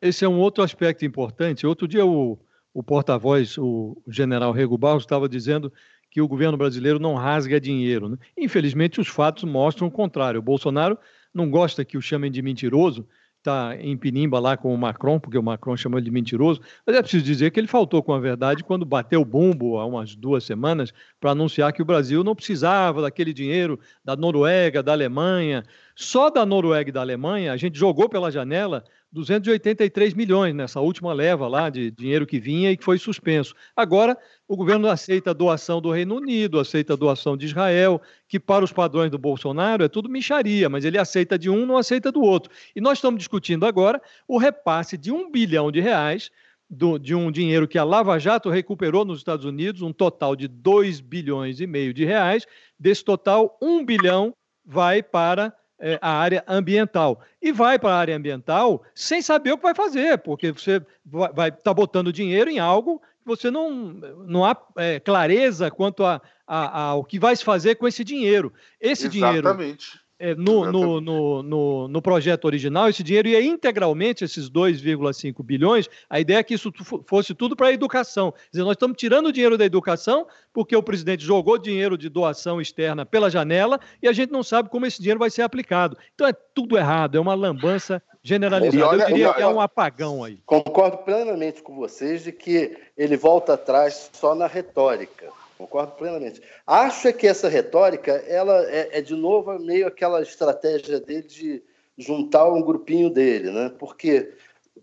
esse 0.00 0.24
é 0.24 0.28
um 0.28 0.38
outro 0.38 0.62
aspecto 0.62 1.04
importante. 1.04 1.66
Outro 1.66 1.88
dia 1.88 2.06
o, 2.06 2.38
o 2.72 2.84
porta-voz, 2.84 3.58
o 3.58 4.00
general 4.06 4.52
Rego 4.52 4.78
Barros, 4.78 5.02
estava 5.02 5.28
dizendo 5.28 5.72
que 6.08 6.20
o 6.20 6.28
governo 6.28 6.56
brasileiro 6.56 7.00
não 7.00 7.16
rasga 7.16 7.60
dinheiro. 7.60 8.08
Né? 8.08 8.16
Infelizmente, 8.36 9.00
os 9.00 9.08
fatos 9.08 9.42
mostram 9.42 9.88
o 9.88 9.90
contrário. 9.90 10.38
O 10.38 10.42
Bolsonaro 10.42 10.96
não 11.38 11.50
gosta 11.50 11.84
que 11.84 11.96
o 11.96 12.02
chamem 12.02 12.30
de 12.30 12.42
mentiroso, 12.42 13.06
está 13.38 13.76
em 13.80 13.96
pinimba 13.96 14.38
lá 14.38 14.56
com 14.56 14.74
o 14.74 14.78
Macron, 14.78 15.18
porque 15.18 15.38
o 15.38 15.42
Macron 15.42 15.76
chamou 15.76 15.98
ele 15.98 16.04
de 16.04 16.10
mentiroso, 16.10 16.60
mas 16.86 16.96
é 16.96 17.00
preciso 17.00 17.24
dizer 17.24 17.50
que 17.50 17.58
ele 17.58 17.66
faltou 17.66 18.02
com 18.02 18.12
a 18.12 18.18
verdade 18.18 18.64
quando 18.64 18.84
bateu 18.84 19.20
o 19.20 19.24
bumbo 19.24 19.78
há 19.78 19.86
umas 19.86 20.14
duas 20.14 20.44
semanas 20.44 20.92
para 21.20 21.30
anunciar 21.30 21.72
que 21.72 21.80
o 21.80 21.84
Brasil 21.84 22.22
não 22.22 22.34
precisava 22.34 23.00
daquele 23.00 23.32
dinheiro 23.32 23.78
da 24.04 24.16
Noruega, 24.16 24.82
da 24.82 24.92
Alemanha. 24.92 25.64
Só 25.94 26.30
da 26.30 26.44
Noruega 26.44 26.90
e 26.90 26.92
da 26.92 27.00
Alemanha, 27.00 27.52
a 27.52 27.56
gente 27.56 27.78
jogou 27.78 28.08
pela 28.08 28.30
janela 28.30 28.84
283 29.10 30.12
milhões 30.12 30.54
nessa 30.54 30.80
última 30.80 31.12
leva 31.12 31.48
lá 31.48 31.70
de 31.70 31.90
dinheiro 31.90 32.26
que 32.26 32.38
vinha 32.38 32.70
e 32.70 32.76
que 32.76 32.84
foi 32.84 32.98
suspenso. 32.98 33.54
Agora, 33.74 34.16
o 34.46 34.56
governo 34.56 34.88
aceita 34.88 35.30
a 35.30 35.34
doação 35.34 35.80
do 35.80 35.90
Reino 35.90 36.16
Unido, 36.16 36.60
aceita 36.60 36.92
a 36.92 36.96
doação 36.96 37.36
de 37.36 37.46
Israel, 37.46 38.02
que 38.28 38.38
para 38.38 38.64
os 38.64 38.72
padrões 38.72 39.10
do 39.10 39.18
Bolsonaro 39.18 39.82
é 39.82 39.88
tudo 39.88 40.08
micharia, 40.08 40.68
mas 40.68 40.84
ele 40.84 40.98
aceita 40.98 41.38
de 41.38 41.48
um, 41.48 41.64
não 41.64 41.78
aceita 41.78 42.12
do 42.12 42.20
outro. 42.20 42.52
E 42.76 42.80
nós 42.80 42.98
estamos 42.98 43.18
discutindo 43.18 43.64
agora 43.64 44.00
o 44.26 44.36
repasse 44.36 44.98
de 44.98 45.10
um 45.10 45.30
bilhão 45.30 45.72
de 45.72 45.80
reais 45.80 46.30
do, 46.68 46.98
de 46.98 47.14
um 47.14 47.30
dinheiro 47.30 47.66
que 47.66 47.78
a 47.78 47.84
Lava 47.84 48.18
Jato 48.18 48.50
recuperou 48.50 49.04
nos 49.04 49.18
Estados 49.18 49.44
Unidos, 49.44 49.80
um 49.80 49.92
total 49.92 50.36
de 50.36 50.46
2 50.46 51.00
bilhões 51.00 51.60
e 51.60 51.66
meio 51.66 51.94
de 51.94 52.04
reais. 52.04 52.46
Desse 52.78 53.02
total, 53.02 53.56
1 53.62 53.84
bilhão 53.84 54.34
vai 54.64 55.02
para 55.02 55.54
é, 55.80 55.98
a 56.00 56.10
área 56.10 56.44
ambiental. 56.46 57.20
E 57.40 57.52
vai 57.52 57.78
para 57.78 57.90
a 57.90 57.98
área 57.98 58.16
ambiental 58.16 58.82
sem 58.94 59.22
saber 59.22 59.52
o 59.52 59.56
que 59.56 59.62
vai 59.62 59.74
fazer, 59.74 60.18
porque 60.18 60.52
você 60.52 60.82
vai 61.04 61.48
estar 61.48 61.62
tá 61.62 61.74
botando 61.74 62.12
dinheiro 62.12 62.50
em 62.50 62.58
algo 62.58 62.98
que 62.98 63.26
você 63.26 63.50
não, 63.50 63.70
não 63.70 64.44
há 64.44 64.56
é, 64.76 65.00
clareza 65.00 65.70
quanto 65.70 66.04
a, 66.04 66.20
a, 66.46 66.80
ao 66.80 67.04
que 67.04 67.18
vai 67.18 67.36
se 67.36 67.44
fazer 67.44 67.76
com 67.76 67.86
esse 67.86 68.02
dinheiro. 68.02 68.52
Esse 68.80 69.06
Exatamente. 69.06 69.12
dinheiro 69.12 69.88
é, 70.18 70.34
no, 70.34 70.70
no, 70.70 71.00
no, 71.00 71.42
no, 71.42 71.88
no, 71.88 72.02
projeto 72.02 72.44
original, 72.46 72.88
esse 72.88 73.02
dinheiro 73.02 73.28
ia 73.28 73.42
integralmente, 73.42 74.24
esses 74.24 74.50
2,5 74.50 75.44
bilhões, 75.44 75.88
a 76.10 76.18
ideia 76.18 76.38
é 76.38 76.42
que 76.42 76.54
isso 76.54 76.72
fosse 77.06 77.34
tudo 77.34 77.54
para 77.54 77.68
a 77.68 77.72
educação. 77.72 78.32
Quer 78.32 78.50
dizer, 78.52 78.64
nós 78.64 78.72
estamos 78.72 78.96
tirando 78.96 79.26
o 79.26 79.32
dinheiro 79.32 79.56
da 79.56 79.64
educação 79.64 80.26
porque 80.52 80.74
o 80.74 80.82
presidente 80.82 81.24
jogou 81.24 81.56
dinheiro 81.56 81.96
de 81.96 82.08
doação 82.08 82.60
externa 82.60 83.06
pela 83.06 83.30
janela 83.30 83.78
e 84.02 84.08
a 84.08 84.12
gente 84.12 84.32
não 84.32 84.42
sabe 84.42 84.68
como 84.68 84.86
esse 84.86 84.98
dinheiro 84.98 85.20
vai 85.20 85.30
ser 85.30 85.42
aplicado. 85.42 85.96
Então 86.14 86.26
é 86.26 86.32
tudo 86.32 86.76
errado, 86.76 87.16
é 87.16 87.20
uma 87.20 87.34
lambança 87.34 88.02
generalizada. 88.22 88.88
Olha, 88.88 89.02
Eu 89.04 89.08
diria 89.08 89.34
que 89.34 89.42
é 89.42 89.46
um 89.46 89.60
apagão 89.60 90.24
aí. 90.24 90.40
Concordo 90.44 90.98
plenamente 90.98 91.62
com 91.62 91.76
vocês 91.76 92.24
de 92.24 92.32
que 92.32 92.76
ele 92.96 93.16
volta 93.16 93.54
atrás 93.54 94.10
só 94.12 94.34
na 94.34 94.46
retórica. 94.46 95.37
Concordo 95.58 95.92
plenamente. 95.96 96.40
Acho 96.64 97.12
que 97.12 97.26
essa 97.26 97.48
retórica, 97.48 98.12
ela 98.28 98.64
é, 98.70 98.98
é, 98.98 99.02
de 99.02 99.16
novo 99.16 99.58
meio 99.58 99.88
aquela 99.88 100.22
estratégia 100.22 101.00
dele 101.00 101.22
de 101.22 101.62
juntar 101.98 102.48
um 102.48 102.62
grupinho 102.62 103.10
dele, 103.10 103.50
né? 103.50 103.72
Porque 103.76 104.32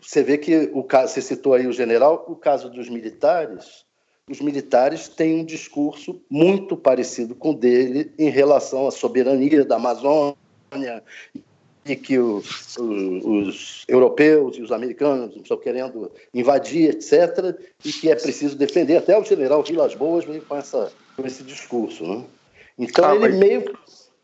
você 0.01 0.21
vê 0.21 0.37
que 0.37 0.69
o 0.73 0.83
caso, 0.83 1.13
você 1.13 1.21
citou 1.21 1.53
aí 1.53 1.65
o 1.65 1.71
general, 1.71 2.25
o 2.27 2.35
caso 2.35 2.69
dos 2.69 2.89
militares, 2.89 3.85
os 4.29 4.41
militares 4.41 5.07
têm 5.07 5.39
um 5.39 5.45
discurso 5.45 6.21
muito 6.29 6.75
parecido 6.75 7.33
com 7.33 7.51
o 7.51 7.55
dele 7.55 8.11
em 8.19 8.29
relação 8.29 8.85
à 8.85 8.91
soberania 8.91 9.63
da 9.63 9.77
Amazônia 9.77 10.35
e 11.85 11.95
que 11.95 12.17
os, 12.17 12.75
os, 12.77 13.85
europeus 13.87 14.57
e 14.57 14.61
os 14.61 14.71
americanos 14.71 15.35
estão 15.35 15.57
querendo 15.57 16.11
invadir, 16.33 16.89
etc., 16.89 17.55
e 17.83 17.93
que 17.93 18.09
é 18.09 18.15
preciso 18.15 18.57
defender. 18.57 18.97
Até 18.97 19.17
o 19.17 19.23
general 19.23 19.61
Vilas 19.61 19.93
Boas 19.93 20.25
veio 20.25 20.41
com, 20.41 20.55
essa, 20.57 20.91
com 21.15 21.25
esse 21.25 21.43
discurso. 21.43 22.03
Né? 22.03 22.25
Então, 22.77 23.05
ah, 23.05 23.15
ele 23.15 23.29
mas... 23.29 23.35
meio 23.35 23.77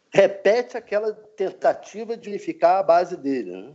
repete 0.09 0.75
aquela 0.75 1.13
tentativa 1.13 2.17
de 2.17 2.29
unificar 2.29 2.79
a 2.79 2.83
base 2.83 3.15
dele. 3.15 3.51
Né? 3.51 3.69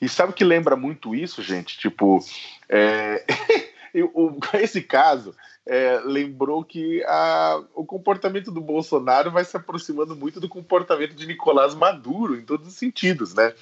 E 0.00 0.08
sabe 0.08 0.32
o 0.32 0.34
que 0.34 0.44
lembra 0.44 0.76
muito 0.76 1.14
isso, 1.14 1.42
gente? 1.42 1.76
Tipo, 1.76 2.20
é... 2.68 3.24
esse 4.54 4.82
caso 4.82 5.34
é, 5.66 6.00
lembrou 6.04 6.64
que 6.64 7.02
a, 7.04 7.62
o 7.74 7.84
comportamento 7.84 8.50
do 8.50 8.60
Bolsonaro 8.60 9.30
vai 9.30 9.44
se 9.44 9.56
aproximando 9.56 10.16
muito 10.16 10.40
do 10.40 10.48
comportamento 10.48 11.14
de 11.14 11.26
Nicolás 11.26 11.74
Maduro, 11.74 12.36
em 12.36 12.44
todos 12.44 12.66
os 12.66 12.74
sentidos, 12.74 13.34
né? 13.34 13.54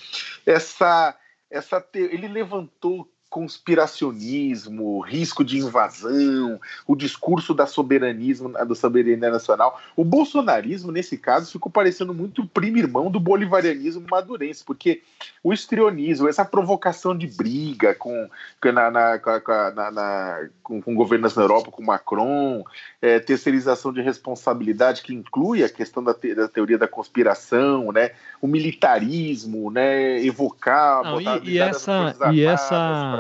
Essa, 0.46 1.16
essa 1.50 1.84
ele 1.94 2.28
levantou 2.28 3.10
conspiracionismo, 3.30 4.98
risco 5.00 5.44
de 5.44 5.58
invasão, 5.58 6.60
o 6.84 6.96
discurso 6.96 7.54
da 7.54 7.64
soberanismo, 7.64 8.48
da 8.48 8.74
soberania 8.74 9.30
nacional. 9.30 9.80
O 9.94 10.04
bolsonarismo, 10.04 10.90
nesse 10.90 11.16
caso, 11.16 11.52
ficou 11.52 11.70
parecendo 11.70 12.12
muito 12.12 12.42
o 12.42 12.48
primo 12.48 12.78
irmão 12.78 13.08
do 13.08 13.20
bolivarianismo 13.20 14.04
madurense, 14.10 14.64
porque 14.64 15.02
o 15.44 15.52
estrionismo, 15.52 16.28
essa 16.28 16.44
provocação 16.44 17.16
de 17.16 17.28
briga 17.28 17.94
com, 17.94 18.28
na, 18.64 18.90
na, 18.90 19.20
na, 19.74 19.90
na 19.92 20.48
com, 20.60 20.82
com, 20.82 20.94
governos 20.96 21.36
na 21.36 21.42
Europa, 21.42 21.70
com 21.70 21.84
Macron, 21.84 22.64
é, 23.00 23.20
terceirização 23.20 23.92
de 23.92 24.02
responsabilidade, 24.02 25.02
que 25.02 25.14
inclui 25.14 25.62
a 25.62 25.68
questão 25.68 26.02
da, 26.02 26.12
te, 26.12 26.34
da 26.34 26.48
teoria 26.48 26.76
da 26.76 26.88
conspiração, 26.88 27.92
né, 27.92 28.10
o 28.42 28.48
militarismo, 28.48 29.70
né, 29.70 30.20
evocar... 30.24 31.04
Não, 31.04 31.20
e, 31.20 31.50
e 31.50 31.58
essa... 31.58 32.16
E 32.32 32.44
essa 32.44 33.19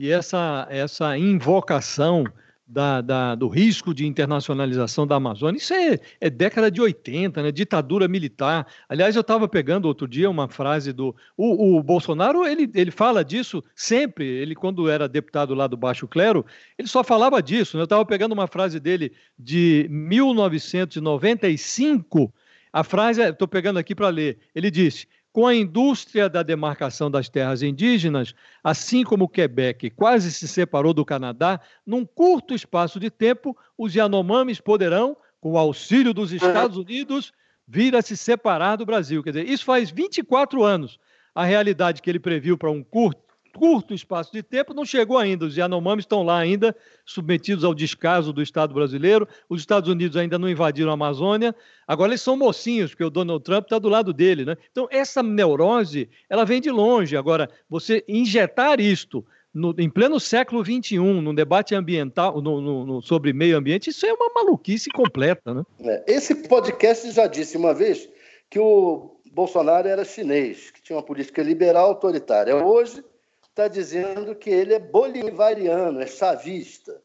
e 0.00 0.10
essa, 0.10 0.66
essa 0.70 1.18
invocação 1.18 2.24
da, 2.66 3.02
da, 3.02 3.34
do 3.34 3.48
risco 3.48 3.92
de 3.92 4.06
internacionalização 4.06 5.06
da 5.06 5.16
Amazônia, 5.16 5.58
isso 5.58 5.74
é, 5.74 6.00
é 6.18 6.30
década 6.30 6.70
de 6.70 6.80
80, 6.80 7.42
né? 7.42 7.52
ditadura 7.52 8.08
militar. 8.08 8.66
Aliás, 8.88 9.14
eu 9.14 9.20
estava 9.20 9.46
pegando 9.46 9.84
outro 9.84 10.08
dia 10.08 10.30
uma 10.30 10.48
frase 10.48 10.90
do. 10.90 11.14
O, 11.36 11.76
o, 11.76 11.82
Bolsonaro, 11.82 12.46
ele, 12.46 12.70
ele 12.74 12.90
fala 12.90 13.22
disso 13.22 13.62
sempre. 13.74 14.24
Ele, 14.24 14.54
quando 14.54 14.88
era 14.88 15.06
deputado 15.06 15.54
lá 15.54 15.66
do 15.66 15.76
Baixo 15.76 16.08
Clero, 16.08 16.46
ele 16.78 16.88
só 16.88 17.04
falava 17.04 17.42
disso. 17.42 17.76
Né? 17.76 17.82
Eu 17.82 17.84
estava 17.84 18.06
pegando 18.06 18.32
uma 18.32 18.46
frase 18.46 18.80
dele 18.80 19.12
de 19.38 19.86
1995. 19.90 22.32
A 22.72 22.82
frase, 22.82 23.20
estou 23.20 23.46
pegando 23.46 23.78
aqui 23.78 23.94
para 23.94 24.08
ler. 24.08 24.38
Ele 24.54 24.70
disse: 24.70 25.06
com 25.32 25.46
a 25.46 25.54
indústria 25.54 26.28
da 26.28 26.42
demarcação 26.42 27.10
das 27.10 27.28
terras 27.28 27.62
indígenas, 27.62 28.34
assim 28.62 29.04
como 29.04 29.24
o 29.24 29.28
Quebec 29.28 29.90
quase 29.90 30.32
se 30.32 30.48
separou 30.48 30.92
do 30.92 31.04
Canadá, 31.04 31.60
num 31.86 32.04
curto 32.04 32.54
espaço 32.54 32.98
de 32.98 33.10
tempo, 33.10 33.56
os 33.78 33.94
Yanomamis 33.94 34.60
poderão, 34.60 35.16
com 35.40 35.52
o 35.52 35.58
auxílio 35.58 36.12
dos 36.12 36.32
Estados 36.32 36.76
Unidos, 36.76 37.32
vir 37.66 37.94
a 37.94 38.02
se 38.02 38.16
separar 38.16 38.76
do 38.76 38.84
Brasil. 38.84 39.22
Quer 39.22 39.30
dizer, 39.30 39.48
isso 39.48 39.64
faz 39.64 39.90
24 39.90 40.64
anos. 40.64 40.98
A 41.32 41.44
realidade 41.44 42.02
que 42.02 42.10
ele 42.10 42.18
previu 42.18 42.58
para 42.58 42.70
um 42.70 42.82
curto 42.82 43.29
curto 43.52 43.94
espaço 43.94 44.32
de 44.32 44.42
tempo, 44.42 44.74
não 44.74 44.84
chegou 44.84 45.18
ainda. 45.18 45.44
Os 45.44 45.56
Yanomamis 45.56 46.04
estão 46.04 46.22
lá 46.22 46.38
ainda, 46.38 46.74
submetidos 47.04 47.64
ao 47.64 47.74
descaso 47.74 48.32
do 48.32 48.42
Estado 48.42 48.74
brasileiro. 48.74 49.28
Os 49.48 49.60
Estados 49.60 49.88
Unidos 49.88 50.16
ainda 50.16 50.38
não 50.38 50.48
invadiram 50.48 50.90
a 50.90 50.94
Amazônia. 50.94 51.54
Agora 51.86 52.10
eles 52.10 52.22
são 52.22 52.36
mocinhos, 52.36 52.90
porque 52.90 53.04
o 53.04 53.10
Donald 53.10 53.42
Trump 53.44 53.64
está 53.64 53.78
do 53.78 53.88
lado 53.88 54.12
dele. 54.12 54.44
Né? 54.44 54.56
Então, 54.70 54.88
essa 54.90 55.22
neurose, 55.22 56.08
ela 56.28 56.44
vem 56.44 56.60
de 56.60 56.70
longe. 56.70 57.16
Agora, 57.16 57.48
você 57.68 58.04
injetar 58.08 58.80
isto 58.80 59.24
no, 59.52 59.74
em 59.78 59.90
pleno 59.90 60.20
século 60.20 60.64
XXI, 60.64 60.98
num 60.98 61.34
debate 61.34 61.74
ambiental, 61.74 62.40
no, 62.40 62.60
no, 62.60 62.86
no, 62.86 63.02
sobre 63.02 63.32
meio 63.32 63.56
ambiente, 63.56 63.90
isso 63.90 64.06
é 64.06 64.12
uma 64.12 64.32
maluquice 64.34 64.90
completa. 64.90 65.52
Né? 65.52 65.64
É, 65.80 66.04
esse 66.14 66.34
podcast 66.48 67.10
já 67.10 67.26
disse 67.26 67.56
uma 67.56 67.74
vez 67.74 68.08
que 68.48 68.58
o 68.58 69.16
Bolsonaro 69.32 69.88
era 69.88 70.04
chinês, 70.04 70.70
que 70.70 70.82
tinha 70.82 70.96
uma 70.96 71.02
política 71.02 71.42
liberal 71.42 71.88
autoritária. 71.88 72.54
Hoje, 72.56 73.02
está 73.50 73.68
dizendo 73.68 74.34
que 74.34 74.48
ele 74.48 74.74
é 74.74 74.78
bolivariano, 74.78 76.00
é 76.00 76.06
chavista. 76.06 77.00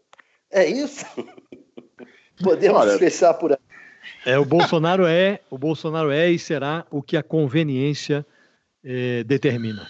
É 0.51 0.65
isso? 0.65 1.05
Podemos 2.41 2.81
Olha, 2.81 2.97
fechar 2.97 3.33
por 3.33 3.51
aí. 3.51 3.57
É, 4.25 4.37
o 4.37 4.45
Bolsonaro 4.45 5.05
é, 5.05 5.39
o 5.49 5.57
Bolsonaro 5.57 6.11
é 6.11 6.29
e 6.29 6.37
será 6.37 6.85
o 6.91 7.01
que 7.01 7.17
a 7.17 7.23
conveniência 7.23 8.25
é, 8.83 9.23
determina. 9.23 9.87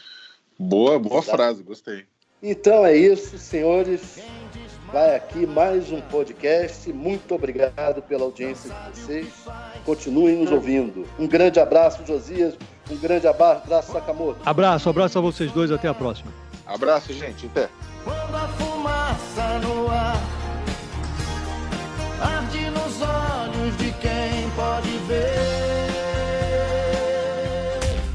Boa, 0.58 0.97
boa 0.97 1.22
frase, 1.22 1.62
gostei. 1.64 2.06
Então 2.41 2.86
é 2.86 2.95
isso, 2.95 3.38
senhores. 3.38 4.20
vai 4.91 5.16
aqui 5.16 5.45
mais 5.45 5.91
um 5.91 5.99
podcast. 6.01 6.91
Muito 6.93 7.34
obrigado 7.34 8.01
pela 8.03 8.24
audiência 8.24 8.70
de 8.70 8.99
vocês. 8.99 9.28
Continuem 9.84 10.38
nos 10.38 10.51
ouvindo. 10.51 11.06
Um 11.20 11.28
grande 11.28 11.60
abraço, 11.60 12.06
Josias. 12.06 12.56
Um 12.89 12.97
grande 12.97 13.28
abraço, 13.28 13.91
Sakamoto. 13.91 14.39
Abraço, 14.45 14.89
abraço 14.89 15.18
a 15.18 15.22
vocês 15.22 15.51
dois. 15.51 15.72
Até 15.72 15.88
a 15.88 15.93
próxima. 15.93 16.45
Abraço, 16.66 17.13
gente. 17.13 17.45
Até. 17.47 17.70
Quando 18.03 18.36
a 18.36 18.47
fumaça 18.49 19.59
no 19.59 19.89
ar 19.89 20.36
arde 22.22 22.70
nos 22.70 23.01
olhos 23.01 23.78
de 23.78 23.91
quem 23.93 24.49
pode 24.55 24.89
ver. 25.07 25.66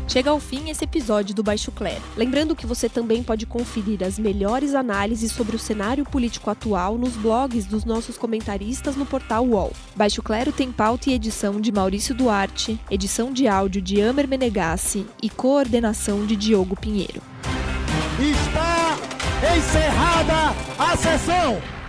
Chega 0.08 0.30
ao 0.30 0.40
fim 0.40 0.70
esse 0.70 0.82
episódio 0.82 1.32
do 1.32 1.42
Baixo 1.42 1.70
Clero. 1.70 2.02
Lembrando 2.16 2.56
que 2.56 2.66
você 2.66 2.88
também 2.88 3.22
pode 3.22 3.46
conferir 3.46 4.02
as 4.02 4.18
melhores 4.18 4.74
análises 4.74 5.30
sobre 5.30 5.54
o 5.54 5.58
cenário 5.58 6.04
político 6.04 6.50
atual 6.50 6.98
nos 6.98 7.12
blogs 7.12 7.64
dos 7.64 7.84
nossos 7.84 8.18
comentaristas 8.18 8.96
no 8.96 9.06
portal 9.06 9.46
UOL. 9.46 9.72
Baixo 9.94 10.20
Clero 10.20 10.50
tem 10.50 10.72
pauta 10.72 11.10
e 11.10 11.14
edição 11.14 11.60
de 11.60 11.70
Maurício 11.70 12.12
Duarte, 12.12 12.80
edição 12.90 13.32
de 13.32 13.46
áudio 13.46 13.80
de 13.80 14.02
Amer 14.02 14.26
Menegassi 14.26 15.06
e 15.22 15.30
coordenação 15.30 16.26
de 16.26 16.34
Diogo 16.34 16.74
Pinheiro. 16.74 17.22
Está 18.20 18.98
encerrada 19.56 20.54
a 20.78 20.94
sessão! 20.94 21.79